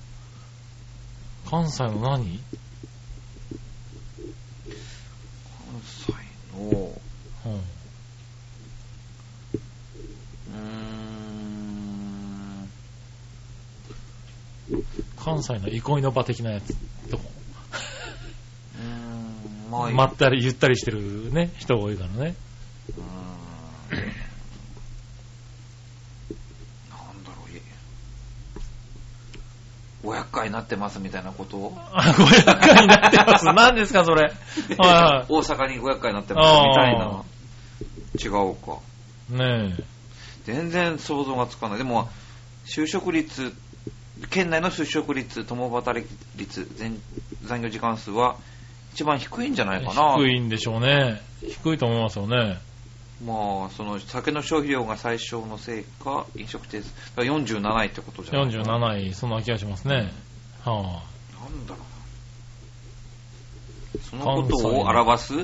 [1.48, 2.40] 関西の何？
[5.68, 6.12] 関西
[6.56, 6.98] の、
[7.44, 7.52] うん。
[7.52, 12.70] うーん、
[15.24, 16.74] 関西の憩いの場的なやつ。
[17.10, 17.24] とこ
[18.76, 22.34] うーん、まあ、まったり、ゆったりしてるね、人が多いからね。
[22.88, 23.98] うーん
[26.90, 27.60] なんだろう、い
[30.04, 31.56] お厄介になってますみたいなこと？
[31.58, 33.44] をあ、ご厄介になってます。
[33.54, 34.32] 何ですか、それ。
[34.78, 37.22] は大阪にご厄介になってますみたいな。
[38.20, 38.78] 違うか。
[39.30, 39.68] いはい。
[39.70, 39.76] ね
[40.44, 41.78] 全然想像がつかない。
[41.78, 42.10] でも、
[42.66, 43.54] 就職率、
[44.30, 47.00] 県内の就職率、共働き率、全
[47.44, 48.36] 残業時間数は
[48.94, 50.16] 一番低いんじゃないかな。
[50.16, 51.20] 低いんでしょうね。
[51.40, 52.58] 低いと思いますよね。
[53.24, 58.78] まあ、その酒の消費量が最小のせいか、飲食店数、だから47位ってことじゃないかな。
[58.96, 60.12] 47位、そんな気がしますね。
[60.64, 60.80] はな
[61.48, 61.92] んだろうな。
[64.02, 65.34] そのことを表す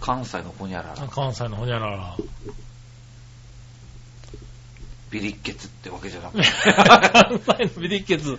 [0.00, 2.16] 関西のホニャラあ、ラ、関西のほにゃらら。
[5.12, 6.44] ビリッケツってわけじゃなくて。
[6.72, 8.38] 関西のビリッケツ。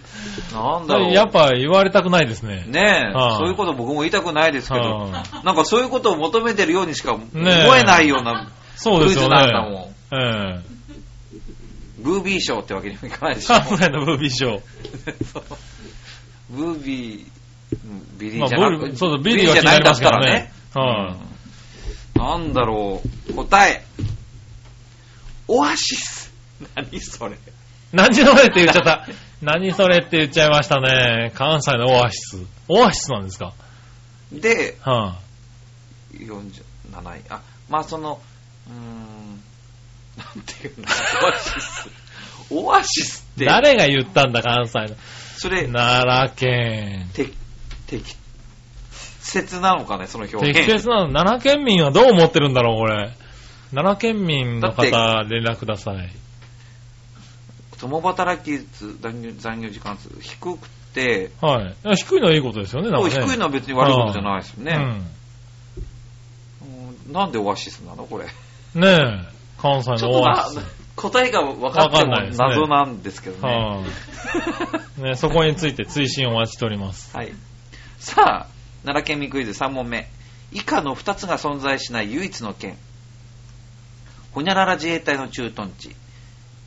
[0.52, 1.14] なんだろう。
[1.14, 2.66] やっぱ言われたくないですね。
[2.68, 8.52] ねえ、はいそういうこと僕も言いたくないですけど、はなんかそういうことを求めてるようにしか思ねええないような
[8.84, 9.30] クイズ。
[9.30, 10.20] なんだもん。
[10.20, 10.74] ええ
[12.00, 13.54] ブービー賞ってわけにもいかないでしょ。
[13.54, 14.62] 関西のブービー賞。
[16.50, 17.26] ブービー、
[17.86, 20.52] うんビリまあーじゃなくますからねビリーじゃないんだったらね。
[20.76, 21.34] うん
[22.16, 23.34] なんだろう。
[23.34, 23.84] 答え。
[25.48, 26.33] オアシス。
[26.76, 27.38] 何それ。
[27.92, 29.06] 何それって言っちゃった。
[29.42, 31.32] 何それって言っちゃいましたね。
[31.36, 32.38] 関西のオアシス。
[32.68, 33.54] オアシスなんですか？
[34.32, 35.18] で、は
[36.14, 36.62] 47
[36.92, 37.22] 位。
[37.30, 38.20] あ、まあその、
[38.68, 39.44] うーん、
[40.18, 40.86] なんていうの、
[41.24, 41.90] オアシス。
[42.50, 44.96] オアシスって、誰が言ったんだ、関西の。
[45.38, 47.10] それ、奈良県。
[47.14, 47.30] て
[47.88, 48.16] 適
[49.20, 50.54] 切なのかね、その表現。
[50.54, 51.14] 適切なの？
[51.14, 53.12] 奈良県民はどう思ってるんだろう、これ。
[53.74, 56.12] 奈良県民の方、連絡ください。
[57.78, 61.96] 共働き率、残業残業時間数、低くて、はい。
[61.96, 63.26] 低いのはいいことですよね、なんかね。
[63.26, 64.74] 低いのは別に悪いことじゃないですよね。
[64.74, 64.82] うん。
[64.82, 65.08] うん
[67.12, 68.26] なんでオアシスなのこれ。
[68.26, 68.32] ね
[68.82, 69.34] え。
[69.62, 70.84] 関西のオアシス。
[70.96, 73.54] 答えが分かっても謎なんですけどね。
[73.54, 73.84] は
[75.00, 75.02] い。
[75.02, 77.16] ね、そこについて追伸をお待ちしております。
[77.16, 77.34] はい。
[77.98, 78.48] さあ、
[78.84, 80.10] 奈良県民クイズ3問目。
[80.52, 82.78] 以下の2つが存在しない唯一の県。
[84.32, 85.96] ほにゃらら自衛隊の駐屯地。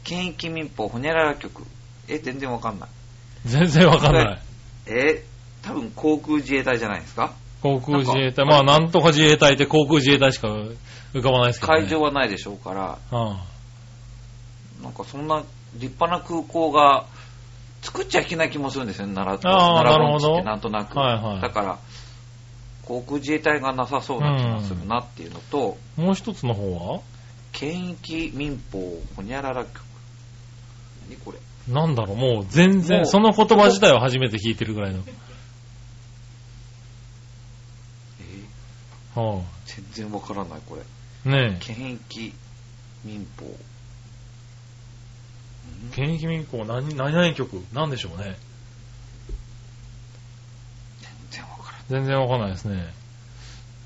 [0.07, 1.65] 県域民放ほにゃらら局。
[2.09, 2.89] え、全然わかんない。
[3.45, 4.43] 全然わかんない。
[4.87, 5.25] え、
[5.63, 7.33] 多分航空自衛隊じゃないですか？
[7.63, 8.47] 航空自衛隊。
[8.47, 11.81] まあ、なんとか自衛隊って航空自衛隊しか浮かばないですけど、ね。
[11.81, 13.41] 会場はないでしょうから、は
[14.83, 15.43] なんかそんな
[15.75, 17.07] 立派な空港が
[17.83, 20.99] 作っちゃいけない気もするんですよね、奈良あー奈良盆地ってなるほどなんとなく。
[20.99, 21.79] はいはいだから、
[22.85, 27.01] 航空自衛隊がなさそうな気がするなっていうのと、あ、もう一つの方は？
[27.53, 29.81] 県域民放ほにゃらら局。
[31.09, 31.39] 何これ
[31.73, 35.03] なんだろう、もう全もう然、その言葉自体を初めて聞いてるぐらいの。
[38.21, 40.83] えーは全然わからない、これ。
[41.27, 42.33] あ、ね県域
[43.05, 43.47] 民放。
[43.47, 43.57] え。
[45.95, 48.37] 県域民放何、何々局なんでしょうね。
[51.01, 51.85] 全然わからない。
[51.89, 52.95] 全然わかんないですね。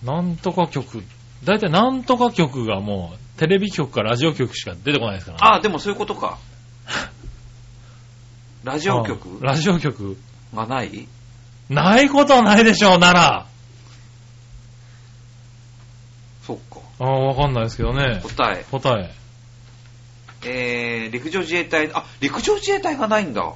[0.03, 1.03] なんとか局。
[1.45, 5.41] だいたいなんとか局がもう、テレビ局かラジオ局しか出てこないですから、ね。
[5.43, 6.39] ああ、でもそういうことか。
[8.65, 9.39] ラジオ局？
[9.45, 10.17] ラジオ局
[10.55, 11.09] がない？
[11.69, 13.47] ないことはないでしょう、なら。
[16.47, 16.81] そっか。
[16.99, 18.21] ああ、わかんないですけどね。
[18.23, 18.65] 答え。
[18.71, 19.15] 答え。
[20.43, 23.55] えー、陸上自衛隊、あ、陸上自衛隊がないんだ。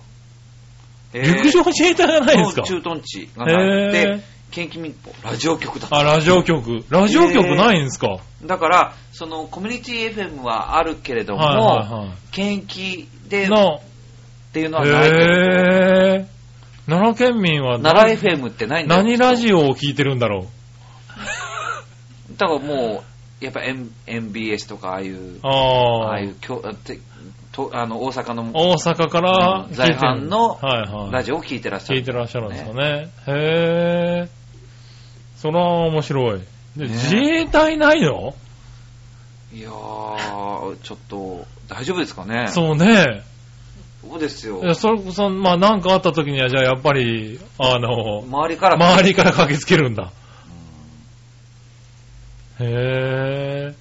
[1.13, 2.63] え、陸上自衛隊がないんですか？
[2.63, 4.21] 駐屯地がなって、
[4.55, 5.97] 県機民報、ラジオ局だった。
[5.99, 6.85] あ、ラジオ局。
[6.89, 12.09] ラジオ局ないんですか、だから、その、コミュニティ FM はあるけれども、はいはいはい。
[12.31, 13.81] 県機でっの、
[14.53, 16.27] ていうのはないけど、へぇー。
[16.87, 20.47] 奈良県民は奈良 FM ってないんだよ何ラジオを聞いてるんだろ
[22.37, 23.03] だからも
[23.41, 25.41] う、やっぱ M MBS とかああいう、う。
[25.43, 25.53] ああ
[26.11, 27.01] ああいう、きょあて
[27.51, 32.01] とあの、大阪の大阪から聞いてる在阪のはいはい、ラジオを聞いてらっしゃる。
[32.01, 33.09] 聞いてらっしゃるんですかね。
[33.27, 34.29] へ
[35.45, 36.41] そら面白い。
[36.75, 38.35] でね自衛隊ないの？
[39.53, 42.49] いやー、ちょっと、大丈夫ですかね？
[42.49, 43.23] そうね。
[44.01, 44.67] そうですよい。
[44.67, 50.13] やそそまあ、なんかあった時には、じゃあやっぱり、あの、周りから、周りから駆けつけるんだ。
[52.61, 53.75] へ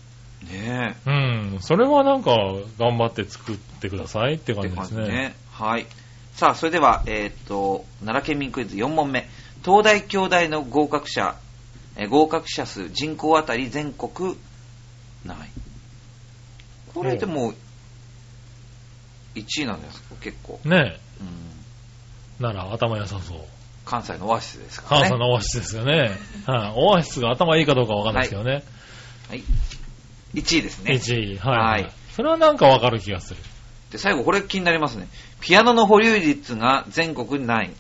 [0.52, 1.54] ねぇー。
[1.54, 1.62] うん。
[1.62, 2.36] それはなんか、
[2.78, 5.34] 頑張って作ってくださいって感じですね。
[5.54, 5.86] はい。
[6.34, 9.30] さあ、それでは、えーっと、奈良県民クイズ4問目。
[9.64, 11.38] 東大京大の合格者、
[11.96, 14.36] えー合格者数、人口あたり全国
[15.26, 15.38] ない。
[16.94, 17.54] これでも、
[19.36, 20.60] 1位なんですか結構。
[20.66, 21.28] ねうん。
[22.40, 22.44] え。
[22.44, 23.38] なら頭良さそう。
[23.86, 25.10] 関西のオアシスですからね。
[25.10, 26.18] 関西のオアシスですよね。
[26.46, 26.74] はい。
[26.76, 28.64] オアシスが頭いいかどうかわかんないですけどね。
[29.30, 29.44] はい。
[30.36, 30.94] 1位ですね。
[30.94, 31.38] 1位。
[31.38, 31.86] はい、ははいい。
[32.16, 33.40] それはなんかわかる気がする。
[33.92, 35.08] で、最後これ気になりますね。
[35.40, 37.72] ピアノの保有率が全国にない。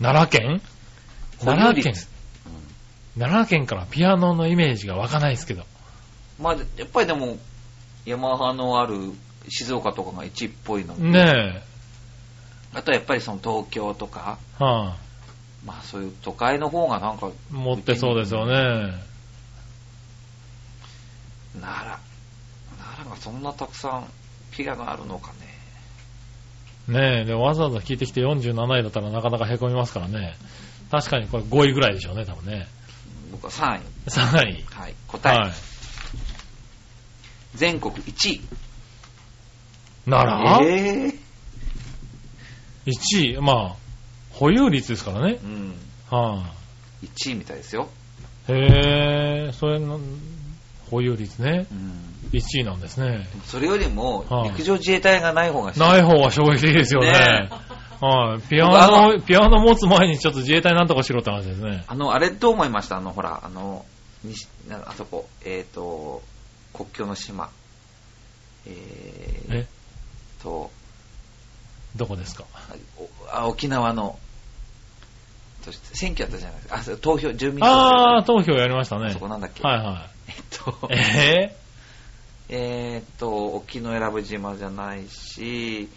[0.00, 0.60] 奈良県？
[1.38, 2.11] 保有奈良県率。
[3.18, 5.64] 奈良県からピアノのイメージが湧かないですけど。
[6.40, 7.38] まあ、やっぱりでも、
[8.04, 9.12] ヤマハのある
[9.48, 11.62] 静岡とかが1位っぽいので、ね
[12.74, 14.64] あとはやっぱりその東京とか、え。
[14.64, 14.96] は
[15.64, 18.94] まあそういう都会の方がなんか、い、持ってそうですよね。
[21.60, 21.98] 奈良。
[22.78, 24.06] 奈良がそんなたくさん
[24.52, 25.32] ピアノあるのか
[26.88, 26.98] ね。
[27.00, 27.24] ねえ。
[27.24, 30.34] で、わざわざ聞いてきて47位だったらなかなか凹みますからね。
[30.90, 32.66] 確かにこれ5位ぐらいでしょうね、多分ね。
[33.32, 33.80] 僕は3位。
[34.06, 34.64] 3位。
[34.70, 34.94] はい。
[35.08, 35.38] 答え。
[35.38, 35.52] はい。
[37.54, 38.40] 全国1位。
[40.06, 41.14] 奈良、ええ
[42.86, 43.40] ?1 位。
[43.40, 43.76] まあ、
[44.32, 45.38] 保有率ですからね。
[45.42, 45.74] うん。
[46.10, 46.44] は
[47.02, 47.88] 1位みたいですよ。
[48.48, 50.00] い、へえ、それの、
[50.90, 51.66] 保有率ね。
[51.70, 52.12] うん。
[52.32, 53.28] 1位なんですね。
[53.46, 57.12] それよりもは、い陸上自衛隊がない方がない方は衝撃的ですよね。
[57.12, 57.50] ね
[58.04, 58.40] はい。
[58.48, 61.84] ピアノ、ピアノ持つ前にちょっと自衛隊なんとかしろって話ですね。
[61.86, 62.96] あの、あれどう思いました？
[62.96, 63.84] あの、ほら、あの、
[64.24, 66.20] 西なあそこ、えっ、と、
[66.74, 67.48] 国境の島。
[68.66, 69.66] えー、え、
[70.42, 70.70] と、
[71.96, 72.44] どこですか？
[72.98, 74.18] おあ沖縄の、
[75.64, 76.76] と選挙やったじゃないですか。
[76.94, 77.70] あ、投票、住民投票。
[77.72, 79.12] あー、投票やりましたね。
[79.12, 79.62] そこなんだっけ？
[79.62, 81.56] はいはえっとい。、え？
[82.48, 85.88] えっと、沖永良部島じゃないし、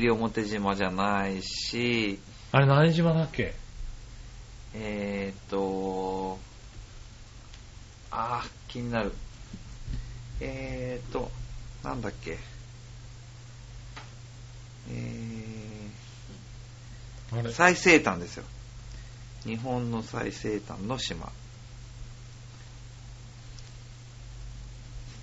[0.00, 2.18] 西表島じゃないし、ー、
[2.52, 3.54] あれ何島だっけ？
[4.74, 6.38] えーっと、
[8.10, 9.12] あー、気になる。
[10.40, 11.30] えーっと、
[11.84, 12.38] なんだっけ？
[14.90, 17.52] えー、あれ？
[17.52, 18.44] 最西端ですよ。
[19.44, 21.26] 日本の最西端の島。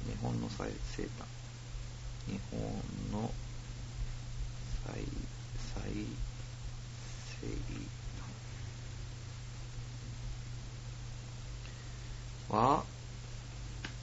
[0.05, 1.27] 日本の最西端。
[2.27, 2.61] 日本
[3.21, 3.31] の
[4.85, 4.93] 最、
[5.75, 5.91] 最
[7.41, 7.47] 西
[12.49, 12.83] 端は、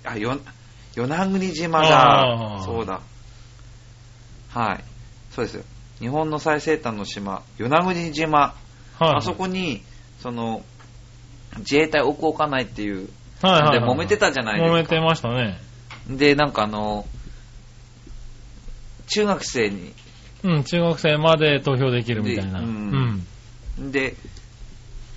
[0.04, 0.38] あ、よ、
[0.94, 3.00] 与那国島だそうだ。
[4.50, 4.84] はい。
[5.30, 5.64] そうですよ。
[6.00, 8.38] 日本の最西端の島、与那国島。
[8.38, 8.54] は
[9.00, 9.16] いはい。
[9.18, 9.82] あそこに、
[10.20, 10.64] その、
[11.58, 13.08] 自衛隊置く置かないっていう、
[13.40, 15.60] はいはいはいで揉めてたじゃないですか揉めてましたね。
[16.08, 17.06] で、なんかあの、
[19.06, 19.94] 中学生に、
[20.44, 22.60] うん、中学生まで投票できるみたいな。
[22.60, 23.26] でううん
[23.80, 23.92] ん。
[23.92, 24.14] で、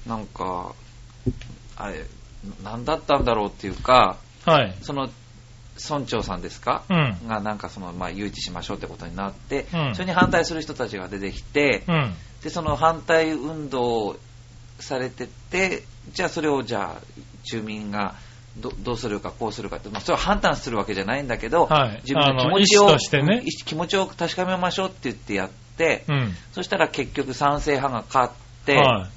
[0.08, 0.74] なんか、
[1.76, 2.06] あれ、
[2.64, 4.76] なんだったんだろうっていうか、はい。
[4.82, 5.10] その、
[5.90, 7.28] 村長さんですか、うん。
[7.28, 12.14] がなんかその、まあ、誘致しましょうってことになって、うんそれに反対する人たちが出てきて、うん。
[12.44, 14.16] で、その反対運動を
[14.80, 17.02] されてて、じゃあそれをじゃあ、
[17.44, 18.16] 住民が
[18.58, 26.36] どどうするかこうするかって、まあ、それを判断するわけじゃないんだけど、はい自分の気持ちをね気持ちを確かめましょうって言ってやって、うん。
[26.52, 28.34] そしたら結局賛成派が勝っ
[28.66, 29.08] て、は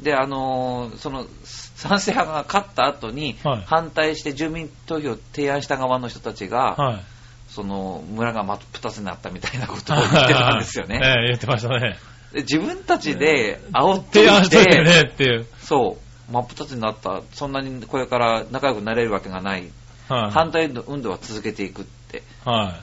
[0.00, 0.04] い。
[0.04, 7.00] で、あのーその賛成派が勝った後に、はい反対して住民投票を提案した側の人たちが、はい。
[7.48, 11.00] その村が真っ二つになったみたいなことを 言ってたんですよえね。
[11.04, 11.98] え言ってましたね。
[12.32, 15.46] で自分たちで煽って提案しといてねっていう。
[15.60, 16.03] そう。
[16.30, 19.70] 真っ二つになった、そんなにこれから仲良くなれるわけがない、
[20.08, 20.30] はい。
[20.30, 22.22] 反対運動は続けていくって。
[22.44, 22.80] は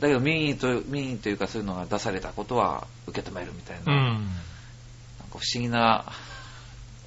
[0.00, 3.84] だけど民意と、民意というかそういうのが出されたことは受け止めるみたいい。
[3.84, 4.30] な、なんか
[5.30, 6.04] 不思議な、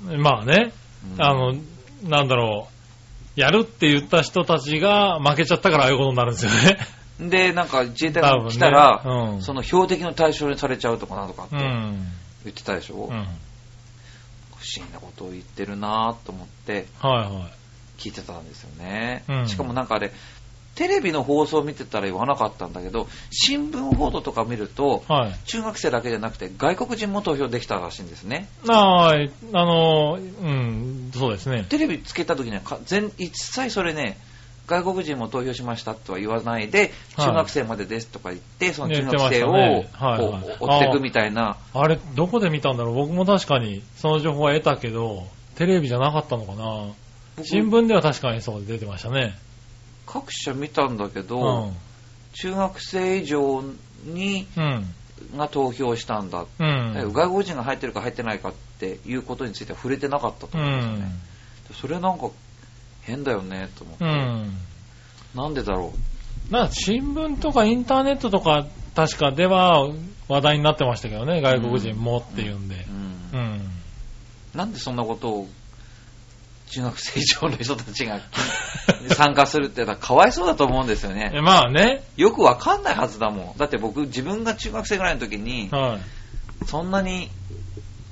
[0.08, 0.22] うん。
[0.22, 0.72] まあね、
[1.16, 1.56] うんあの、
[2.04, 2.68] なんだろ
[3.36, 6.78] う、やるって言った人たちが負けちゃったからああいうことになるんですよね。
[7.20, 12.08] で、なんか自衛隊が来たら、うんその標的の対象にされちゃうとかなんとかってうん。
[12.44, 13.28] 言ってたでしょ、うん。
[14.64, 17.54] 不思議なことを言ってるなぁと思ってはいはい。
[17.98, 19.24] 聞いてたんですよね。
[19.28, 20.12] うんしかもなんかあれ、
[20.76, 25.36] テレビの放送を見てたら言わなかったんだけど、新聞報道とか見ると、はい。
[25.46, 28.48] 中学生だけじゃなくて外国人も投票できたらしいんですね。
[28.66, 29.32] はい。
[29.54, 31.66] あの、うん、そうですね。
[31.70, 34.18] テレビつけた時にはか全一切それね、
[34.66, 40.22] 外国人も投票しましたとは言わないで、はい中学生までですとか言って、その中学生をねはい
[40.60, 42.96] 追っていくみたいな、あれ、どこで見たんだろう？
[42.96, 46.88] 僕も確かにその情報は得たけど、テレビじゃなかったのかな？
[47.36, 49.38] 僕新聞では確かにそう出てましたね。
[50.06, 51.76] 各社見たんだけうど、ん。
[52.34, 53.64] 中学生以上
[54.06, 54.86] にうん。
[55.38, 57.14] が投票したんだ、うん。
[57.14, 61.06] 外国人が入ってるか入ってないかっていうことについては触れてなかったとう思うんですよね。
[61.06, 61.74] ん。
[61.74, 62.30] それなんか
[63.06, 64.58] 変だよねと思って、うん。
[65.36, 65.94] なんでだろ
[66.50, 69.90] なんか新聞とかインターネットとか確かでは
[70.28, 72.78] 話題になってましたけどね、外国人もっていうんでう、。
[73.34, 73.62] うんうん。
[74.54, 75.48] なんでそんなことを
[76.68, 78.20] 中学生以上の人たちが
[79.16, 81.32] 参加するってのはかわいそうだと思うんですよね。
[81.34, 82.04] えまあね。
[82.16, 83.58] よくわかんないはずだもん。
[83.58, 86.00] だって僕自分が中学生ぐらいの時にはい。
[86.68, 87.30] そんなに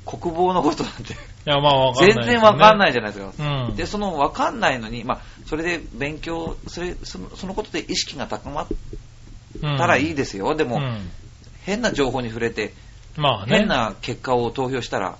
[0.05, 2.79] 国防のことなんていや、まあわかんない、全然わかんい。
[2.79, 3.67] ないじゃないですか。
[3.67, 3.75] うん。
[3.75, 8.67] で、そのわかんないのに、まあ、それで勉強、それ、そのそのことで意識が高まっ
[9.59, 10.55] たらいいですよ。
[10.55, 11.11] でも、うん
[11.63, 12.73] 変な情報に触れて、
[13.17, 13.59] まあね。
[13.59, 15.17] 変な結果を投票したら、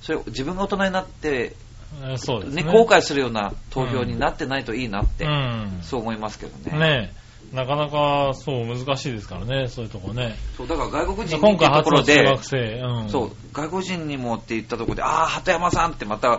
[0.00, 1.56] それを自分が大人になって、
[2.04, 2.62] えそうですね。
[2.62, 5.80] ね、後悔するような投票になってないといいなって、うん。
[5.82, 6.78] そう思いますけどね。
[6.78, 7.21] ねえ。
[7.52, 10.36] なかなかそう難しいですからね、そういうとこね。
[10.56, 12.80] そうだから外国人に今回っていうところで初の中学、生。
[12.80, 13.08] うん。
[13.10, 16.30] そう、外国人にもって言ったところで、ああ、鳩山さんってまた、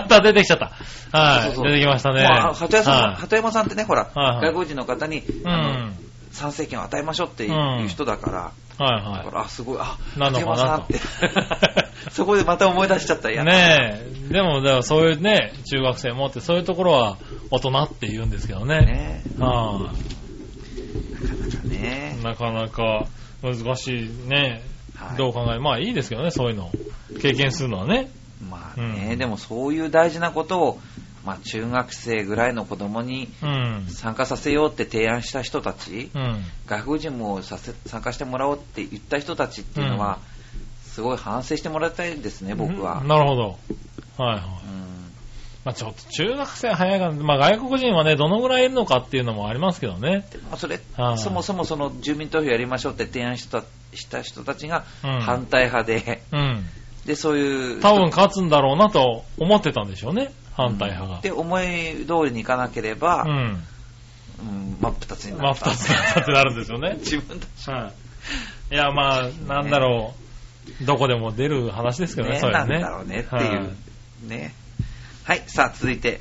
[0.00, 1.18] た出てきちゃった。
[1.18, 1.42] はい。
[1.46, 2.24] そうそう出てきましたね。
[2.24, 5.96] まあ鳩山さん、はい鳩山さんってね、ほら、はいはい外国人の方に、うあのん。
[6.30, 11.00] 参政権を与えましょうっていう,、うん人だから、はいはだから、あ、すごい、あ、なのかなと鳩山さんって。
[12.12, 13.30] そこでまた思い出しちゃった。
[13.30, 13.36] いい。
[13.36, 14.32] やねえ。
[14.32, 17.18] でも、でもそういうね、中学生もって、そういうところは
[17.50, 18.80] 大人って言うんですけどね。
[18.80, 19.92] ねは
[21.64, 22.22] ねい。
[22.24, 23.06] なかなか
[23.42, 24.62] 難しいね。
[24.94, 26.70] はいどう考え、まあいいですけどね、そういうの。
[27.22, 28.10] 経験するのはね。
[28.50, 30.80] まあね、うんでもそういう大事なことを、
[31.24, 33.86] まあ中学生ぐらいの子供にうん。
[33.88, 36.44] 参加させようって提案した人たち、うん。
[36.66, 40.18] 外国人もさせ参加してもらおうって言った人たちっていうのは、
[40.84, 43.02] すごい反省してもらいたいですね、僕は。
[43.04, 43.58] なるほど。
[44.18, 44.42] はいはい。
[44.42, 45.09] うん
[45.64, 50.26] まあちょっと中学生早いから、まあ外国人はね、どのぐらいいるのかっていうのもありますけどね。
[50.30, 53.62] でまあそれ、はいそもそもその住民投票やりましょうって提案した
[53.94, 56.66] した人たちがうん反対派で、うん。
[57.04, 57.80] で、そういう。
[57.80, 60.32] 多分勝つんだろうなと思ってたんでしょうね。
[60.54, 61.20] 反対派が。
[61.20, 63.64] で、思い通りにいかなければ、うん
[64.40, 64.76] うん。
[64.80, 65.70] 真っ二つにまあなった。
[65.70, 66.96] 二つだってなるんですよね。
[67.00, 67.92] 自分たちは
[68.70, 68.74] い。
[68.74, 70.14] いや、まあ、なんだろ
[70.80, 70.84] う。
[70.84, 72.58] どこでも出る話ですけどね、ねそれね。
[72.58, 73.54] なんだろうねっていう。
[73.54, 73.70] は
[74.26, 74.54] いね。
[75.30, 76.20] はい、さあ続いて、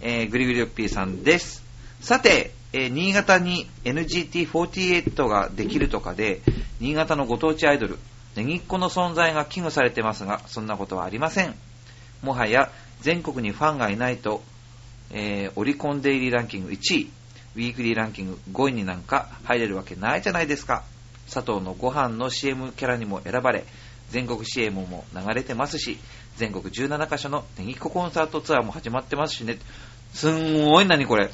[0.00, 1.64] えーグリグリオッピーさんです。
[2.00, 6.42] さて、えー新潟に NGT48 ができるとかで、
[6.78, 7.98] 新潟のご当地アイドル、
[8.36, 11.56] ネギっ子の存在が危惧されてますが、そんなことはありません。
[12.22, 14.44] もはや全国にファンがいないと、
[15.10, 17.10] えーオリコンデイリーランキング1位、
[17.56, 20.84] ウィークリーランキング5位になんか入れるわけないじゃないですか。
[21.28, 23.64] 佐藤のご飯の CM キャラにも選ばれ、
[24.10, 25.98] 全国 CM も流れてますし、
[26.36, 29.58] 全国17カ所のネギっ子コンサートツアーも始まってますしね。
[30.12, 31.30] すんごい何これ。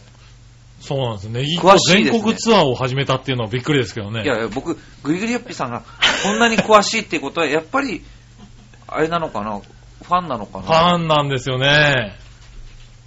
[0.80, 1.40] そうなんですよね。
[1.60, 4.24] 詳しいですね全国ツアーを始めたっていうのはびっくりですけどね。
[4.24, 5.82] いやいや、僕、グリグリヨッピさんが
[6.24, 8.02] こんなに詳しいっていうことは、やっぱり、
[8.88, 9.60] あれなのかな？
[10.02, 10.64] ファンなのかな？
[10.64, 12.16] ファンなんですよね。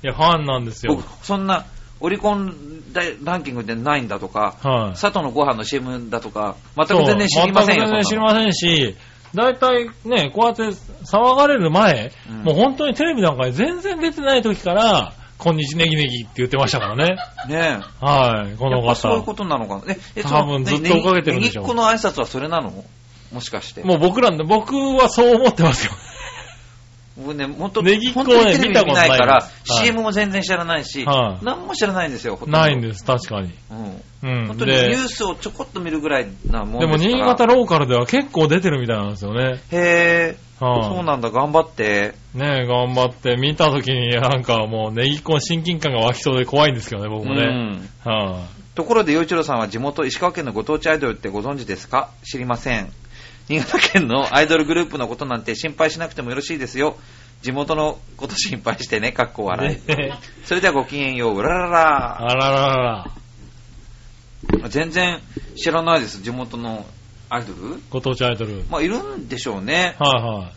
[0.03, 1.65] いや、ファンなんですよ僕。、そんな、
[1.99, 2.53] オリコン
[2.93, 4.99] 大ランキングでないんだとか、はい。
[4.99, 8.95] 佐藤のご飯の CM だとか、全く全然知りませんよ、全然知りませんし、
[9.35, 17.17] 大体ね、こうやって騒がれる前、うんもう本当にテレビなんかに全然出てない時から、こんにちネギネギって言ってましたからね。
[17.49, 19.35] ねはい、このっぱそういうこ方。
[19.43, 19.93] となのかな。
[19.93, 22.71] え、え多分ずっと追っかけてるんでしょうネギっ子の挨拶はそれなの？
[23.33, 23.83] もしかして。
[23.83, 25.91] もう僕らんで、僕はそう思ってますよ。
[27.17, 33.53] 僕ね、本当ネギっ子本当にテレビね見たことないから、ですはい CM も全然知らないし、はい何も知らないんですよ、ほとんどないんです、確かに。
[33.71, 34.01] うん。
[34.23, 34.47] うん。
[34.47, 37.17] 本当にニュでースをちょこっと見るぐらいなもんでもですから。
[37.19, 39.61] 新潟ローカルでは結構出てるみたいなんですよね。
[39.71, 42.15] へぇはいそうなんだ、頑張って。
[42.33, 47.43] ねえ、頑張って見た時になんかもうネギっ子の親近感が湧きそうで怖いんですけどね、僕もね。
[47.43, 52.09] うんはところで、洋一郎さんは地元石川県のご当地アイドルってご存知ですか？
[52.25, 52.91] 知りません。
[53.47, 56.97] 新潟県のアイドルグループのことなんて心配しなくてもよろしいですよ。
[57.41, 59.45] 地元のこと心配してね、かっこい。
[59.47, 59.87] 笑い。
[59.87, 63.11] ねそれではごきげんよう、うらららあらららら。
[64.61, 64.69] ら。
[64.69, 65.19] 全然
[65.55, 66.85] 知らないです、地元の
[67.29, 68.63] アイドルご当地アイドル。
[68.69, 69.95] まあ、いるんでしょうね。
[69.99, 70.51] はいは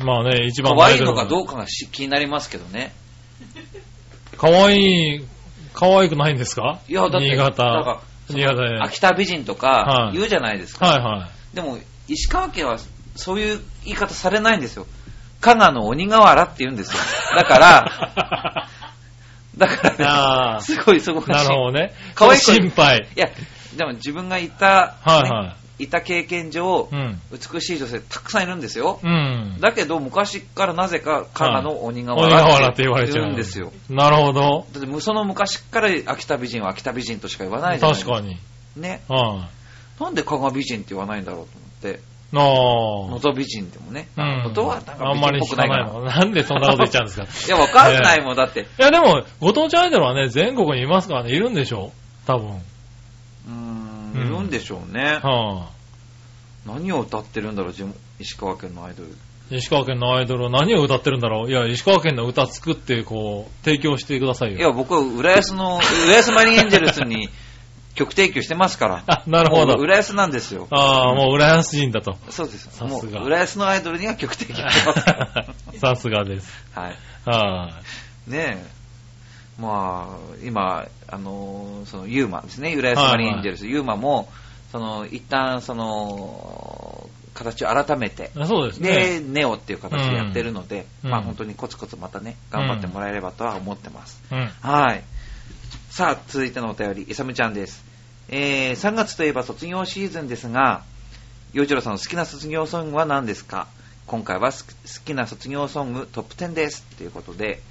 [0.00, 0.02] い。
[0.04, 2.94] まあね、一番可愛いのかどううかがし気になりますけどね。
[4.36, 5.24] 可愛い、
[5.72, 6.80] 可愛くないんですか？
[6.88, 8.00] いや、だって、新潟。
[8.28, 8.80] 新潟で。
[8.80, 10.86] 秋田美人とかはい言うじゃないですか。
[10.86, 11.37] はいはい。
[11.54, 11.78] でも、
[12.08, 12.78] 石川県は
[13.16, 14.86] そういう言い方されないんですよ。
[15.40, 16.98] 加賀の鬼瓦って言うんですよ。
[17.36, 18.68] だから、
[19.56, 21.92] だからあね、すごいそこあ、なるほどね。
[22.14, 23.08] 可愛い子心配。
[23.16, 23.28] いや、
[23.76, 27.20] でも自分がいた、はいはねいた経験上い。、うん。
[27.30, 28.98] 美しい女性たくさんいるんですよ。
[29.02, 29.58] うん。
[29.60, 33.72] だけど、昔からなぜか加賀の鬼瓦って言われちゃうんですよ。。
[33.88, 34.66] なるほど。
[34.72, 38.14] だって、その昔から秋田美人は秋田美人としか言わないじゃないですか。
[38.14, 38.38] 確かに。
[38.76, 39.02] ね。
[39.08, 39.57] はい。
[40.00, 42.00] なんで加賀美人って言わないんだろうと思って。
[42.30, 43.10] な能あ。
[43.14, 44.08] 登美人でもね。
[44.16, 45.84] うん能登はなんかあんまり美人っぽくないかな。
[45.84, 46.04] 知らないの。
[46.04, 47.24] なんでそんなこと言っちゃうんですか？
[47.54, 48.60] いや、わかんないもん、だって。
[48.78, 51.92] いや、でも、ご当地アイドルはね、全国にいますからね、いるんでしょ
[52.26, 52.48] 多分。
[52.48, 55.20] うーん、うんいるんでしょうね。
[55.22, 55.68] は
[56.66, 57.74] 何を歌ってるんだろう、
[58.20, 59.08] 石川県のアイドル。
[59.50, 59.56] い。
[59.58, 61.50] 石川県のアイドルは何を歌ってるんだろう？
[61.50, 64.58] いや、石川県の歌作って、こう、提供してくださいよ。
[64.58, 67.30] いや、僕は浦安の、浦安マリンエンジェルスに
[67.98, 69.02] 曲提供してますから。
[69.06, 69.74] あ、なるほど。
[69.74, 70.68] 浦安なんですよ。
[70.70, 72.16] ああ、もう浦安人だと。
[72.30, 72.82] そうです。
[72.84, 75.46] もう浦安のアイドルには曲提供してますから。
[75.78, 76.64] さすがです。
[76.74, 76.96] はい。
[77.26, 77.70] は
[78.28, 78.78] ねえ。
[79.60, 83.66] まあ、今、あのーその、ユーマですね、浦安マリンエンジェルス。
[83.66, 84.28] ユーマも、
[84.70, 88.46] その、一旦、その、形を改めて、い。
[88.46, 89.20] そうですで、ね。
[89.20, 94.22] ネオっていう形でやってるので、うんまあ本当にコツコツまたね、頑張ってもらえればとは思ってます。
[94.30, 94.50] うん。
[94.60, 95.02] はい。
[95.90, 97.84] さあ、続いてのお便り、いさむちゃんです。
[98.30, 100.84] えー、3月といえば卒業シーズンですが、
[101.52, 103.68] 洋一郎さんの好きな卒業ソングは何ですか？
[104.06, 104.58] 今回は好
[105.04, 106.82] きな卒業ソングトップ10です。
[106.96, 107.62] ということで、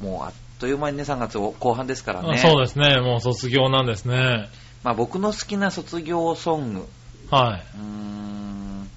[0.00, 2.38] もうあっという間にね、3月後半ですからね。
[2.38, 3.00] そうですね。
[3.00, 4.48] もう卒業なんですね。
[4.82, 6.88] まあ僕の好きな卒業ソング、
[7.30, 8.90] はうーん、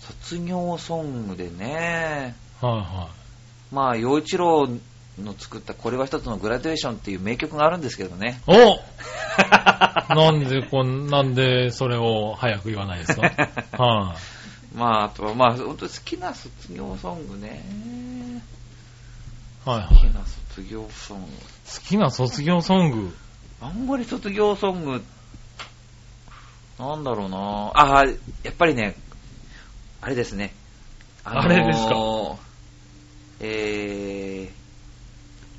[0.00, 2.64] 卒業ソングでね、い。
[2.66, 3.08] はいは
[3.72, 4.68] まあ、洋一郎
[5.18, 8.40] の作ったこれは一つのグラデーションっていう名曲があるんですけどね。
[8.46, 8.52] い。
[8.52, 8.78] お
[10.14, 13.22] なんで、こん、なんでそれを早く言わないですか？
[13.82, 14.16] は
[14.74, 17.62] まあ、あとは、まあ、本当に好きな卒業ソングね。
[19.66, 19.68] い。
[19.68, 19.88] はいはい。
[19.88, 20.20] 好きな
[20.54, 21.26] 卒業ソング。
[21.26, 23.16] 好きな卒業ソング？
[23.60, 25.04] あんまり卒業ソング、
[26.78, 28.04] なんだろうなあ、
[28.42, 28.94] やっぱりね、
[30.00, 30.54] あれですね。
[31.24, 32.36] あれですか？
[33.40, 34.09] えー、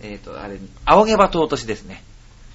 [0.04, 2.04] えーと、あれ、青毛羽尊しですね。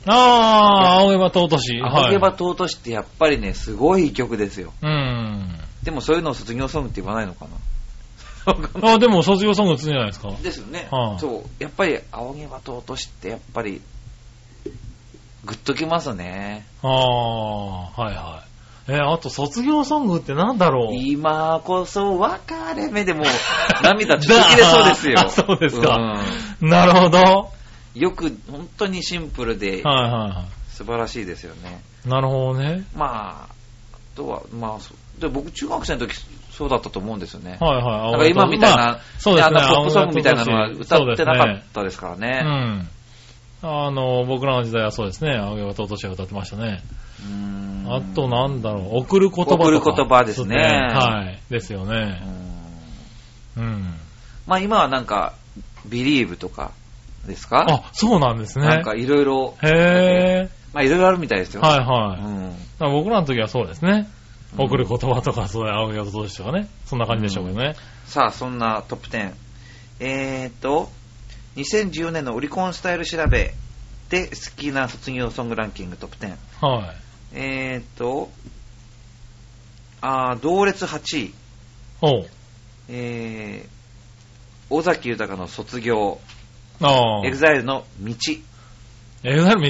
[0.07, 1.80] あー、青山尊し。
[1.82, 2.36] 青毛羽はい。
[2.38, 4.72] 尊しってやっぱりね、すごい曲ですよ。
[4.82, 5.59] うん。
[5.82, 10.30] でもそういうのを卒業ソングって言わないのかなあ、でも卒業ソングつじゃないですか？
[10.42, 10.86] ですよね。
[10.90, 11.62] はいそう。
[11.62, 13.80] やっぱり、青毛羽尊しってやっぱり、
[15.44, 16.66] グッときますね。
[16.82, 16.90] あー、
[18.01, 18.49] はいはい。
[18.89, 20.95] えーあと卒業ソングってなんだろう？
[20.95, 23.24] 今こそ別れ目でもう、
[23.82, 25.20] 涙ちょっと切れそうですよ。
[25.20, 25.97] あ そうですか
[26.61, 27.18] うんなるほど。
[27.18, 27.47] は
[27.95, 31.82] よく、本当にシンプルでい、はいは素晴らしいですよね。
[32.05, 32.09] い。
[32.09, 32.84] なるほどね。
[32.95, 33.53] まあ、
[33.95, 36.14] あとは、まあ、で僕、中学生の時、
[36.51, 37.57] そうだったと思うんですよね。
[37.61, 38.11] はいはい。
[38.12, 39.59] なんか今みたいな、まあそうですね。
[39.59, 42.28] あのポップソングみたいなのは歌ってなかったですからね。
[42.28, 42.41] ね。
[42.45, 42.89] うん。
[43.62, 45.34] あの、僕らの時代はそうですね。
[45.34, 46.82] 青山尊しが歌ってましたね。
[47.21, 48.99] うーんあとなんだろう。
[48.99, 49.64] 送る言葉とか。
[49.64, 51.41] 送る言葉ですねはい。
[51.53, 52.21] ですようね。
[53.57, 53.95] んうん。
[54.47, 55.35] まあ今はなんか、
[55.89, 56.73] Believe とか
[57.27, 57.64] ですか？
[57.69, 58.67] あ、そうなんですね。
[58.67, 61.61] なんかいろいろ、へまあいろいろあるみたいですー。
[61.61, 61.62] よ。
[61.62, 62.21] はいはい。
[62.23, 64.09] うんまあ僕らの時はそうですね。
[64.11, 66.69] うん送る言葉とか、そういう青山尊しとかね。
[66.87, 67.75] そんな感じでしょうけどね。
[68.07, 69.33] さあ、そんなトップ10。
[70.01, 70.89] えーと、
[71.57, 73.53] 2014年のオリコンスタイル調べ
[74.09, 76.37] で好きな卒業ソングランキングトップ10。
[76.64, 76.97] はい。
[77.39, 78.30] えーと、
[80.01, 81.34] あー同列8位。
[82.01, 82.26] ほう。
[82.89, 86.18] えー、尾崎豊の卒業。
[86.80, 87.26] ああ。
[87.26, 88.14] エグザイルの道。
[89.22, 89.66] エグザイル道。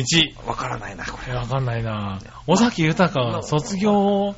[0.47, 1.33] わからないな、これ。
[1.33, 4.37] えわかんないな尾崎豊、卒業、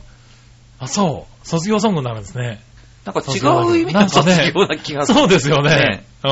[0.79, 1.47] あ、そう。
[1.47, 2.63] 卒業ソングになるんですね。
[3.05, 5.19] なんか違う意味の卒業な気がする。
[5.19, 5.69] そうですよね。
[5.71, 6.29] ねう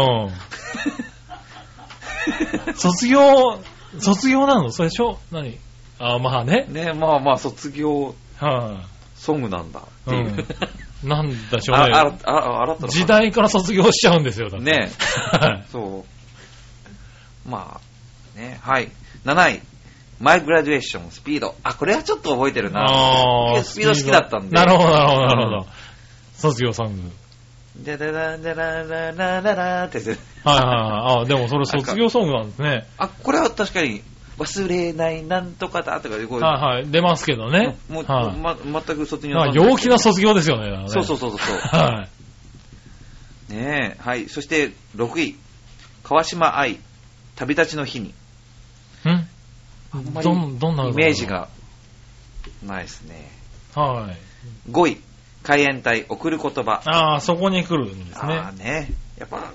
[2.73, 2.77] ん。
[2.77, 3.61] 卒業、
[3.99, 4.71] 卒業なの？
[4.71, 5.59] それでしょ何？
[5.99, 6.67] あまあね。
[6.69, 8.85] ね、まあまあ、卒業は
[9.15, 10.47] ソングなんだってい、いう。
[11.03, 11.09] うん。
[11.09, 12.19] なんでしょうあ、あ、ね。
[12.25, 14.67] あ、あ、あらったな時代から卒業しちゃうんですよ、だって。
[14.67, 14.91] ね
[15.33, 16.05] はいそ
[17.47, 17.49] う。
[17.49, 17.81] ま
[18.37, 18.91] あ、ね、はい。
[19.25, 19.63] 7位。
[20.19, 21.55] マイグラデュエーション、スピード。
[21.63, 22.85] あ、これはちょっと覚えてるな。
[22.85, 24.57] あースピード好きだったんで。
[24.57, 25.67] なるほど、なるほど、なるほうんど。
[26.35, 27.03] 卒業ソング。
[27.85, 31.23] でだらだらららららってやつはいはいはい。
[31.23, 32.87] あ、でもそれ卒業ソングなんですね。
[32.97, 34.03] あ、これは確かに、
[34.39, 36.91] 忘れないなんとかだとか、こうはいはい。
[36.91, 37.77] 出ますけどね。
[37.89, 40.71] もう、はいま、全く卒業まあ陽気な卒業ですよね。
[40.71, 41.39] ねそうそうそうそう。
[41.59, 42.09] は
[43.49, 43.53] い。
[43.53, 44.29] ねえ、はい。
[44.29, 45.37] そして、6位。
[46.03, 46.79] 川島愛、
[47.37, 48.09] 旅立ちの日に。
[48.09, 48.13] ん？
[50.23, 51.27] どん、どんなイメージ。
[51.27, 51.49] が
[52.63, 53.31] ないですね。
[53.75, 54.13] は
[54.69, 54.71] い。
[54.71, 55.01] 5位。
[55.43, 56.83] 海援隊、送る言葉。
[56.85, 58.53] ああ、そこに来るんですねああ。
[58.53, 58.89] ね。
[59.17, 59.53] やっぱ、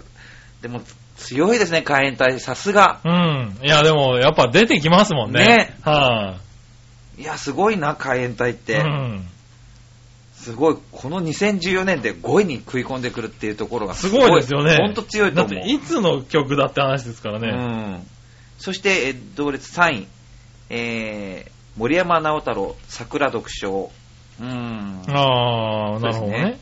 [0.61, 0.81] でも、
[1.17, 2.39] 強いですね、海援隊。
[2.39, 2.99] さすが。
[3.03, 3.57] うん。
[3.63, 5.45] いや、でも、やっぱ出てきますもんね。
[5.45, 6.35] ねは
[7.17, 8.57] いや、すごいな、海援隊っい。
[8.57, 8.79] て。
[8.79, 9.27] うん。
[10.33, 14.77] すごい、この2014年で5位に食い込んでくるっていうところがすごいですよね。
[14.77, 15.53] ほんと強いと思う。
[15.53, 17.51] だって、いつの曲だって話ですからうね。
[17.51, 18.07] ん。
[18.57, 20.07] そして、えー同列3位。
[20.69, 23.91] えー、森山直太郎、桜読書。
[24.39, 25.03] うん。
[25.09, 26.59] ああ、なるほどね。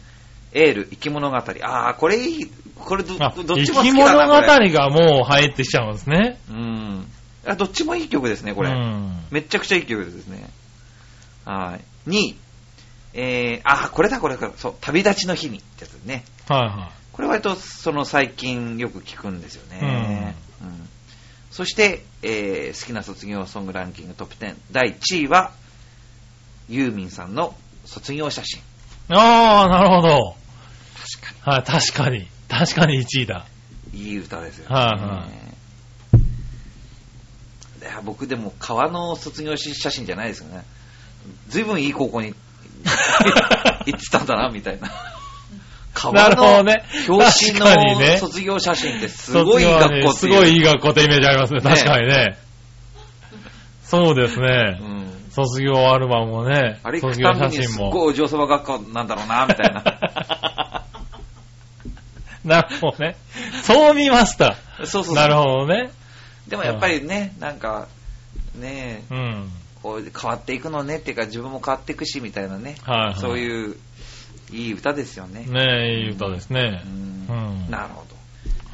[0.52, 1.38] エール、生き物語。
[1.38, 2.52] ああ、これいい。
[2.80, 4.70] これど、あどっ生ちも好きだき物な、これ。
[4.70, 6.40] 語がもう入ってきちゃうんですね。
[6.50, 7.12] うん。
[7.46, 8.70] あ、どっちもいい曲ですね、これ。
[8.70, 9.26] うん。
[9.32, 10.50] めっちゃくちゃいい曲ですね。
[11.46, 11.78] は
[12.08, 12.10] い。
[12.10, 12.36] 2位。
[13.14, 14.52] えー、あ、これだ、これだ。
[14.58, 16.24] そう、旅立ちの日にってやつね。
[16.48, 20.36] はいはこれ割と、その最近よく聞くんですよね。
[20.62, 20.90] うん
[21.52, 24.56] そして、えー好きな卒業ソングランキングトップ10。
[24.72, 25.52] 第1位は、
[26.70, 27.56] ユーミンさんの
[27.86, 28.62] 卒業写真。
[28.62, 28.64] い。
[29.10, 30.36] ああ、なるほど。
[31.20, 32.28] 確かはい、確かに。
[32.50, 33.46] 確かに1位だ。
[33.94, 34.00] に。
[34.02, 34.76] いい歌ですよ、ね。
[34.76, 35.50] はいはい
[37.80, 40.66] いや僕でも川の卒業写真じゃないですよね。
[41.48, 42.34] ずいぶんいい高校に
[43.86, 44.88] 行ってたんだな、みたいな。
[44.88, 44.94] な
[45.94, 50.14] 川のね表紙の卒業写真ってすごいいい学校っていう。
[50.14, 51.62] すごいいい学校ってイメージありますね。
[51.62, 52.38] 確かにね。
[53.84, 54.80] そうですうね。
[54.80, 55.10] ん。
[55.32, 56.80] 卒業アルバムもね。
[56.84, 57.92] あれ卒業写真も。
[57.92, 59.84] ごいお嬢様学校なんだろうな、みたいな。
[62.50, 63.16] なるほどね。
[63.64, 64.56] そう見ました。
[64.80, 65.92] そうそうそうなるほどね。
[66.48, 67.88] でもやっぱりね、なんか、
[68.56, 69.52] ねえ、うん。
[69.82, 73.16] こう変わっていくのねっていうか自分も変わっていくしみたいなね、はいはい。
[73.16, 73.78] そういう
[74.52, 75.46] いい歌ですよね。
[75.48, 76.90] ねえ、いい歌ですねう。
[76.90, 78.04] んうんなるほ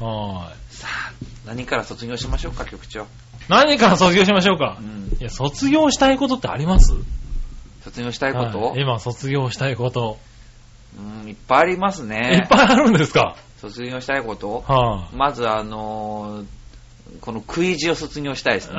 [0.00, 0.06] ど。
[0.06, 1.12] はさあ、
[1.46, 3.02] 何から卒業しましょうか、局長。
[3.02, 3.04] い。
[3.48, 4.78] 何から卒業しましょうか？
[4.80, 4.82] う。
[4.82, 6.94] んいや、卒業したいことってあります？
[7.84, 10.18] 卒業したいこと、はい今卒業したいこと。
[10.98, 12.46] うん、いっぱいありますいっね。
[12.50, 13.36] ぱいあるんですか？
[13.70, 16.46] 卒業したいことはまずあのー
[17.20, 18.78] このクイジを卒業したいですね。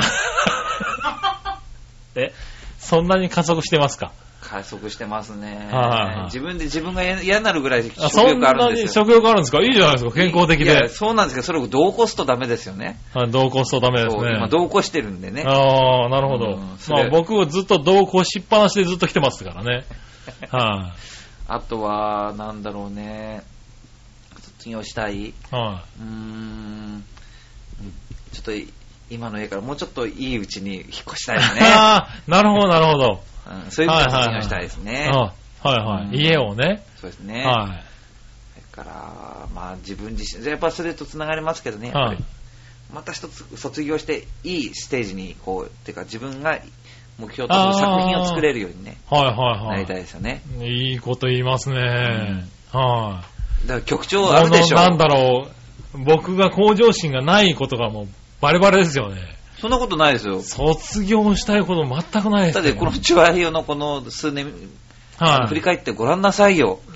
[2.16, 2.20] い。
[2.20, 2.34] え、
[2.78, 4.12] そんなに加速してますか？
[4.42, 5.70] 加速してますね。
[5.72, 9.06] はい自分で自分が嫌嫌になるぐらい食あそん欲あるなんにですよ。
[9.06, 9.62] 食欲あるんですか？
[9.62, 10.12] いいじゃないですか。
[10.12, 10.88] 健康的で。
[10.90, 13.00] そうなんですけど、それを同行すとダメですよね。
[13.14, 14.48] はい同行すとダメですそう今ね。
[14.50, 15.44] 同行してるんでね。
[15.46, 16.46] ああ、なるほど。
[16.46, 19.86] うんまあ僕はずっと同行しっぱなしでずっと来てますからね。
[20.52, 20.94] は
[21.50, 23.42] あとは、なんだろうね。
[24.58, 25.34] 卒業したいい。
[25.52, 27.04] はうーん。
[28.32, 28.68] ちょっとい
[29.10, 31.56] 今の家からもうちょっといいうちに引っ越したいですい。
[31.56, 31.62] ね。
[31.66, 33.24] ああ、なるほど、なるほど。
[33.66, 35.10] うん、そういう意味で卒業したいですね。
[35.14, 35.34] あ
[35.68, 36.06] はいはい。
[36.08, 36.84] うん家をね。
[37.00, 37.44] そうですね。
[37.46, 41.92] はそれから、まあ自分自身、やっぱそれと繋がりますけどね、い。
[41.92, 42.26] やっぱりはい。
[42.94, 46.60] また一つ卒業していいステージに、こう、っていうか自分が
[47.18, 50.42] 目標とする作品を作れるようにね、はいはいはなりたいですよね。
[50.62, 50.92] い。
[50.92, 52.46] いいこと言いますね。
[52.72, 53.24] は
[53.66, 54.08] だから局い。
[54.08, 55.48] 長あるでしょなんだろ
[55.94, 55.98] う。
[56.04, 58.08] 僕が向上心がないことがもう
[58.42, 59.38] バレバレですよね。
[59.60, 60.42] そんなことないですよ。
[60.42, 62.64] 卒業したいこと全くないですね。
[62.64, 64.54] だってこのチュアヒオのこの数年、
[65.18, 65.48] はい。
[65.48, 66.80] 振り返ってごらんなさいよ。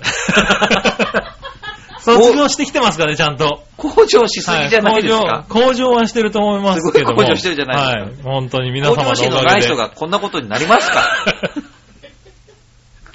[1.98, 3.62] 卒業してきてますからね、ちゃんと。
[3.76, 5.20] 向上しすぎじゃないですか。
[5.20, 7.10] はい向上向上はしてると思いますけども。
[7.10, 8.40] すごい向上してるじゃないですかはい。
[8.40, 9.52] 本当に皆向様のお上心のかげで。
[9.52, 11.08] ない人がこんなことになりますか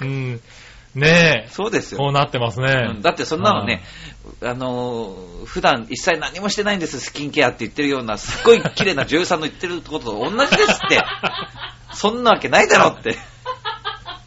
[0.00, 0.40] うん。
[0.98, 1.48] ねえ。
[1.50, 1.98] そうですよ。
[1.98, 3.02] こうなってますうねん。
[3.02, 3.82] だってそんなのね、
[4.42, 11.00] あのー普段一切何もしてないんです、スキンケアって言ってるような、すっごい綺麗な女優さんの言ってることと同じですって。
[11.94, 13.16] そんなわけないだろって。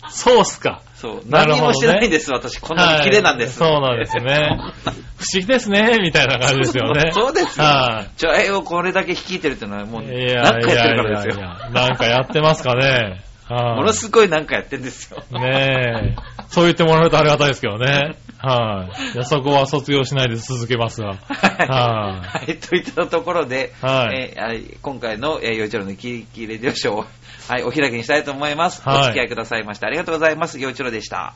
[0.09, 0.81] そうっすか。
[0.95, 1.29] そう。
[1.29, 2.59] なるほどね何もしてないんです、私。
[2.59, 3.61] こんなに綺麗なんです。
[3.61, 4.57] はいそうなんですね。
[4.83, 7.11] 不思議ですね、みたいな感じですよね。
[7.13, 7.65] そうですよ。
[7.65, 10.07] はじゃあ、絵をこれだけ率いてるっていうのはもう、い。
[10.07, 11.43] いや何かやってるからいですよ。
[11.43, 13.21] やいやいやなんかやってますかね。
[13.47, 15.23] はいものすごい何かやってるんですよ。
[15.37, 16.40] ねえ。
[16.51, 18.15] そう言ってもらえるとありがたいですけどね。
[18.37, 19.15] はい。
[19.15, 21.15] いや、そこは卒業しないで続けますが。
[21.23, 22.57] ははい。
[22.57, 27.05] といったところで、はいえーはい今回の、えー、洋一郎のキキレディオショーを、
[27.47, 28.81] はい、お開きにしたいと思います。
[28.83, 30.59] はいお付き合いくださいましてありがとうございます。
[30.59, 31.33] 洋一郎でした。